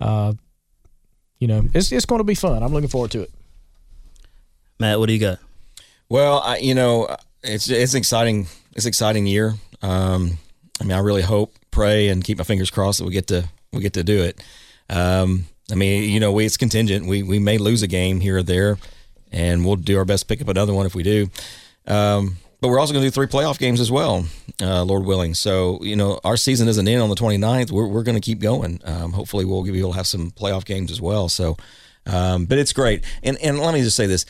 [0.00, 0.32] uh,
[1.40, 2.62] you know it's it's going to be fun.
[2.62, 3.30] I'm looking forward to it.
[4.78, 5.40] Matt, what do you got?
[6.08, 7.14] Well, I, you know,
[7.46, 9.54] it's it's an exciting it's an exciting year.
[9.82, 10.38] Um,
[10.80, 13.48] I mean, I really hope, pray, and keep my fingers crossed that we get to
[13.72, 14.42] we get to do it.
[14.90, 17.06] Um, I mean, you know, we it's contingent.
[17.06, 18.78] We we may lose a game here or there,
[19.32, 21.28] and we'll do our best to pick up another one if we do.
[21.86, 24.26] Um, but we're also going to do three playoff games as well,
[24.62, 25.34] uh, Lord willing.
[25.34, 27.70] So, you know, our season isn't in on the 29th.
[27.70, 28.80] We're, we're going to keep going.
[28.84, 31.28] Um, hopefully, we'll able to have some playoff games as well.
[31.28, 31.56] So,
[32.06, 33.04] um, but it's great.
[33.22, 34.24] And, and let me just say this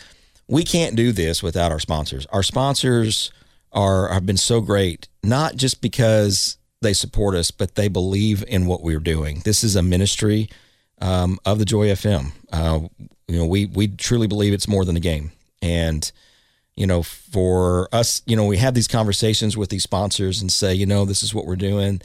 [0.48, 2.26] we can't do this without our sponsors.
[2.26, 3.30] Our sponsors
[3.72, 8.66] are have been so great, not just because they support us, but they believe in
[8.66, 9.42] what we're doing.
[9.44, 10.48] This is a ministry
[11.00, 12.32] um, of the Joy FM.
[12.52, 12.80] Uh,
[13.28, 16.10] you know, we we truly believe it's more than a game, and
[16.76, 20.74] you know, for us, you know, we have these conversations with these sponsors and say,
[20.74, 22.02] you know, this is what we're doing.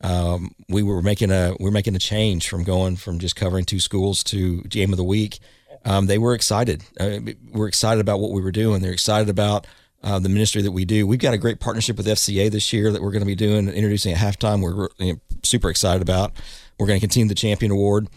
[0.00, 3.80] Um, we were making a we're making a change from going from just covering two
[3.80, 5.38] schools to game of the week.
[5.84, 6.82] Um, they were excited.
[6.98, 7.18] Uh,
[7.52, 8.80] we're excited about what we were doing.
[8.80, 9.66] They're excited about
[10.02, 11.06] uh, the ministry that we do.
[11.06, 13.68] We've got a great partnership with FCA this year that we're going to be doing,
[13.68, 14.62] introducing at halftime.
[14.62, 16.32] We're you know, super excited about.
[16.78, 18.08] We're going to continue the champion award.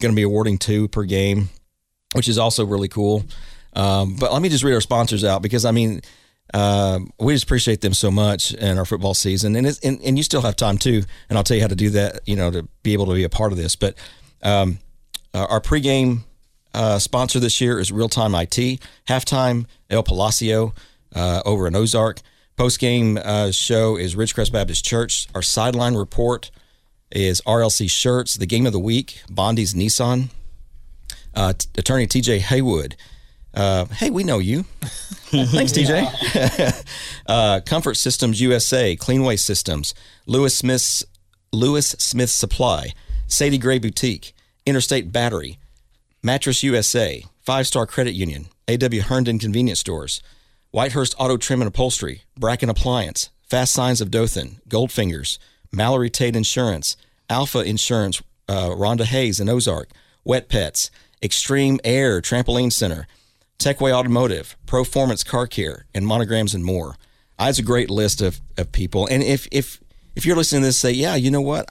[0.00, 1.50] Going to be awarding two per game,
[2.14, 3.24] which is also really cool.
[3.74, 6.00] Um, but let me just read our sponsors out because I mean,
[6.52, 10.24] uh, we just appreciate them so much in our football season, and, and and you
[10.24, 11.02] still have time too.
[11.28, 13.24] And I'll tell you how to do that, you know, to be able to be
[13.24, 13.76] a part of this.
[13.76, 13.94] But
[14.42, 14.78] um,
[15.32, 16.24] our pregame
[16.74, 18.80] uh, sponsor this year is Real Time IT.
[19.08, 20.74] Halftime, El Palacio
[21.14, 22.20] uh, over in Ozark.
[22.56, 25.28] Postgame uh, show is Ridgecrest Baptist Church.
[25.34, 26.50] Our sideline report
[27.10, 28.34] is RLC Shirts.
[28.34, 30.28] The game of the week, Bondy's Nissan.
[31.34, 32.96] Uh, t- attorney TJ Haywood.
[33.54, 34.62] Uh, hey, we know you.
[35.30, 36.84] Thanks, TJ.
[37.26, 39.94] uh, Comfort Systems USA, Cleanway Systems,
[40.26, 41.04] Lewis Smith's
[41.52, 42.92] Lewis Smith Supply,
[43.26, 44.34] Sadie Gray Boutique,
[44.66, 45.58] Interstate Battery,
[46.22, 49.00] Mattress USA, Five Star Credit Union, A.W.
[49.00, 50.22] Herndon Convenience Stores,
[50.70, 55.38] Whitehurst Auto Trim and Upholstery, Bracken Appliance, Fast Signs of Dothan, Goldfingers,
[55.72, 56.98] Mallory Tate Insurance,
[57.30, 59.88] Alpha Insurance, uh, Rhonda Hayes in Ozark,
[60.22, 60.90] Wet Pets,
[61.22, 63.06] Extreme Air Trampoline Center,
[63.58, 66.96] Techway Automotive, Proformance Car Care, and Monograms and more.
[67.40, 69.06] It's a great list of, of people.
[69.06, 69.80] And if if
[70.14, 71.66] if you're listening to this, say, yeah, you know what,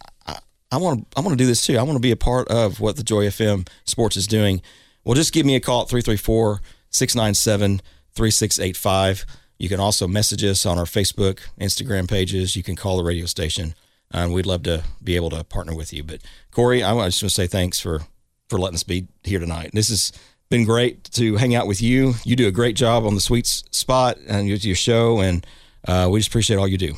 [0.72, 1.78] I want to I want to do this too.
[1.78, 4.62] I want to be a part of what the Joy FM Sports is doing.
[5.04, 7.82] Well, just give me a call at 334 697
[8.14, 9.26] 3685.
[9.58, 12.56] You can also message us on our Facebook, Instagram pages.
[12.56, 13.76] You can call the radio station,
[14.12, 16.04] and we'd love to be able to partner with you.
[16.04, 16.22] But
[16.52, 18.02] Cory, I just want to say thanks for
[18.50, 19.72] for letting us be here tonight.
[19.74, 20.12] This has
[20.50, 22.14] been great to hang out with you.
[22.24, 25.46] You do a great job on the sweet spot and your, your show, and
[25.88, 26.96] uh, we just appreciate all you do.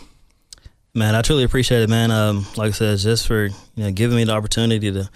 [0.94, 2.12] Man, I truly appreciate it, man.
[2.12, 5.10] Um, like I said, just for you know giving me the opportunity to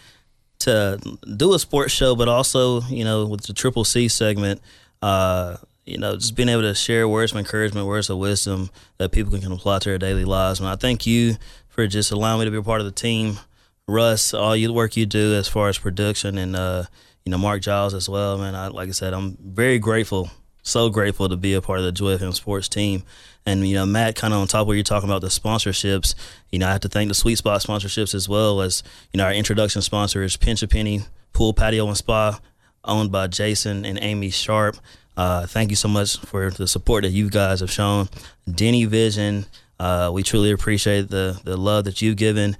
[0.59, 4.61] to do a sports show, but also you know with the Triple C segment,
[5.01, 8.69] uh, you know just being able to share words of encouragement, words of wisdom
[8.99, 10.61] that people can apply to their daily lives.
[10.61, 11.35] And I thank you
[11.67, 13.39] for just allowing me to be a part of the team.
[13.85, 16.85] Russ, all your work you do as far as production, and uh,
[17.25, 18.55] you know Mark Giles as well, man.
[18.55, 20.31] I, like I said, I'm very grateful,
[20.65, 23.03] so grateful to be a part of the Joy FM Sports team.
[23.45, 26.15] And you know, Matt, kind of on top of you're talking about the sponsorships,
[26.51, 28.83] you know, I have to thank the Sweet Spot sponsorships as well as
[29.13, 31.01] you know our introduction sponsor is Pinch a Penny
[31.33, 32.39] Pool Patio and Spa,
[32.83, 34.77] owned by Jason and Amy Sharp.
[35.15, 38.09] Uh, thank you so much for the support that you guys have shown.
[38.51, 39.45] Denny Vision,
[39.79, 42.57] uh, we truly appreciate the the love that you've given.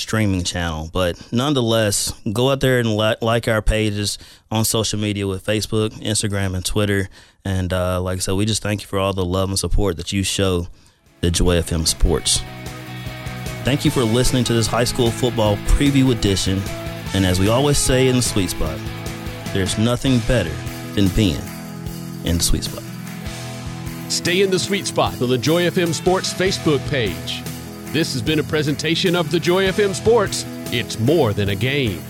[0.00, 0.90] streaming channel.
[0.92, 4.18] But nonetheless, go out there and li- like our pages
[4.50, 7.08] on social media with Facebook, Instagram, and Twitter.
[7.44, 9.96] And uh, like I said, we just thank you for all the love and support
[9.96, 10.68] that you show
[11.20, 12.40] the Joy FM Sports.
[13.64, 16.60] Thank you for listening to this high school football preview edition.
[17.14, 18.78] And as we always say in the sweet spot,
[19.52, 20.54] there's nothing better
[20.94, 21.40] than being
[22.24, 22.82] in the sweet spot.
[24.08, 27.42] Stay in the sweet spot on the Joy FM Sports Facebook page.
[27.92, 30.46] This has been a presentation of the Joy FM Sports.
[30.72, 32.00] It's more than a game.